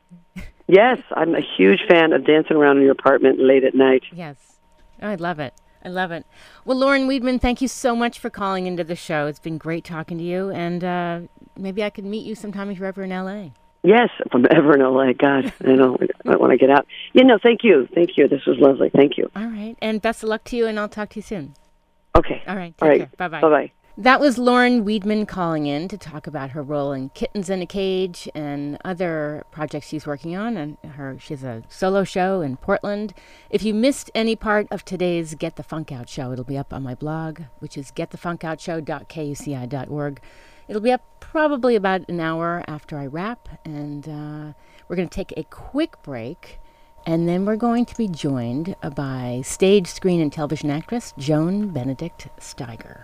Yes, 0.67 0.99
I'm 1.11 1.35
a 1.35 1.41
huge 1.57 1.81
fan 1.89 2.13
of 2.13 2.25
dancing 2.25 2.55
around 2.55 2.77
in 2.77 2.83
your 2.83 2.93
apartment 2.93 3.37
late 3.39 3.63
at 3.65 3.75
night. 3.75 4.03
Yes. 4.13 4.37
Oh, 5.01 5.09
I 5.09 5.15
love 5.15 5.39
it. 5.39 5.53
I 5.83 5.89
love 5.89 6.11
it. 6.11 6.25
Well, 6.65 6.77
Lauren 6.77 7.07
Weedman, 7.07 7.41
thank 7.41 7.61
you 7.61 7.67
so 7.67 7.95
much 7.95 8.19
for 8.19 8.29
calling 8.29 8.67
into 8.67 8.83
the 8.83 8.95
show. 8.95 9.27
It's 9.27 9.39
been 9.39 9.57
great 9.57 9.83
talking 9.83 10.17
to 10.17 10.23
you, 10.23 10.49
and 10.49 10.83
uh, 10.83 11.19
maybe 11.57 11.83
I 11.83 11.89
could 11.89 12.05
meet 12.05 12.25
you 12.25 12.35
sometime 12.35 12.69
if 12.69 12.79
you're 12.79 12.87
ever 12.87 13.03
in 13.03 13.09
LA. 13.09 13.49
Yes, 13.83 14.09
if 14.19 14.33
I'm 14.33 14.45
ever 14.49 14.75
in 14.75 14.81
LA, 14.81 15.11
God, 15.11 15.51
I 15.65 15.73
know 15.73 15.97
want 16.25 16.51
to 16.51 16.57
get 16.57 16.69
out. 16.69 16.87
Yeah, 17.11 17.23
no, 17.23 17.37
thank 17.41 17.63
you, 17.63 17.87
thank 17.93 18.11
you. 18.15 18.29
This 18.29 18.45
was 18.47 18.57
lovely. 18.59 18.89
Thank 18.89 19.17
you. 19.17 19.29
All 19.35 19.47
right. 19.47 19.75
And 19.81 20.01
best 20.01 20.23
of 20.23 20.29
luck 20.29 20.45
to 20.45 20.55
you, 20.55 20.67
and 20.67 20.79
I'll 20.79 20.87
talk 20.87 21.09
to 21.09 21.15
you 21.17 21.21
soon. 21.21 21.55
Okay. 22.15 22.41
All 22.47 22.55
right. 22.55 22.73
Take 22.77 22.81
All 22.81 22.89
right. 22.89 23.17
Bye 23.17 23.27
bye. 23.27 23.41
Bye 23.41 23.49
bye. 23.49 23.71
That 23.95 24.19
was 24.19 24.39
Lauren 24.39 24.83
Weedman 24.83 25.27
calling 25.27 25.67
in 25.67 25.87
to 25.87 25.99
talk 25.99 26.25
about 26.25 26.49
her 26.49 26.63
role 26.63 26.93
in 26.93 27.09
Kittens 27.09 27.47
in 27.47 27.61
a 27.61 27.67
Cage 27.67 28.27
and 28.33 28.79
other 28.83 29.43
projects 29.51 29.87
she's 29.87 30.07
working 30.07 30.35
on. 30.35 30.57
And 30.57 30.77
her, 30.93 31.15
she 31.19 31.35
has 31.35 31.43
a 31.43 31.61
solo 31.69 32.03
show 32.03 32.41
in 32.41 32.57
Portland. 32.57 33.13
If 33.51 33.61
you 33.61 33.75
missed 33.75 34.09
any 34.15 34.35
part 34.35 34.65
of 34.71 34.83
today's 34.83 35.35
Get 35.35 35.57
the 35.57 35.63
Funk 35.63 35.91
Out 35.91 36.09
show, 36.09 36.31
it'll 36.31 36.43
be 36.43 36.57
up 36.57 36.73
on 36.73 36.81
my 36.81 36.95
blog, 36.95 37.41
which 37.59 37.77
is 37.77 37.91
getthefunkoutshow.kuci.org. 37.91 40.21
It'll 40.67 40.81
be 40.81 40.91
up 40.91 41.05
probably 41.19 41.75
about 41.75 42.09
an 42.09 42.19
hour 42.19 42.63
after 42.67 42.97
I 42.97 43.05
wrap, 43.05 43.47
and 43.63 44.09
uh, 44.09 44.53
we're 44.87 44.95
going 44.95 45.07
to 45.07 45.15
take 45.15 45.37
a 45.37 45.43
quick 45.43 46.01
break. 46.01 46.59
And 47.05 47.29
then 47.29 47.45
we're 47.45 47.57
going 47.57 47.85
to 47.85 47.95
be 47.95 48.07
joined 48.07 48.75
by 48.95 49.43
stage, 49.45 49.85
screen, 49.85 50.19
and 50.19 50.33
television 50.33 50.71
actress 50.71 51.13
Joan 51.19 51.67
Benedict 51.67 52.29
Steiger. 52.39 53.03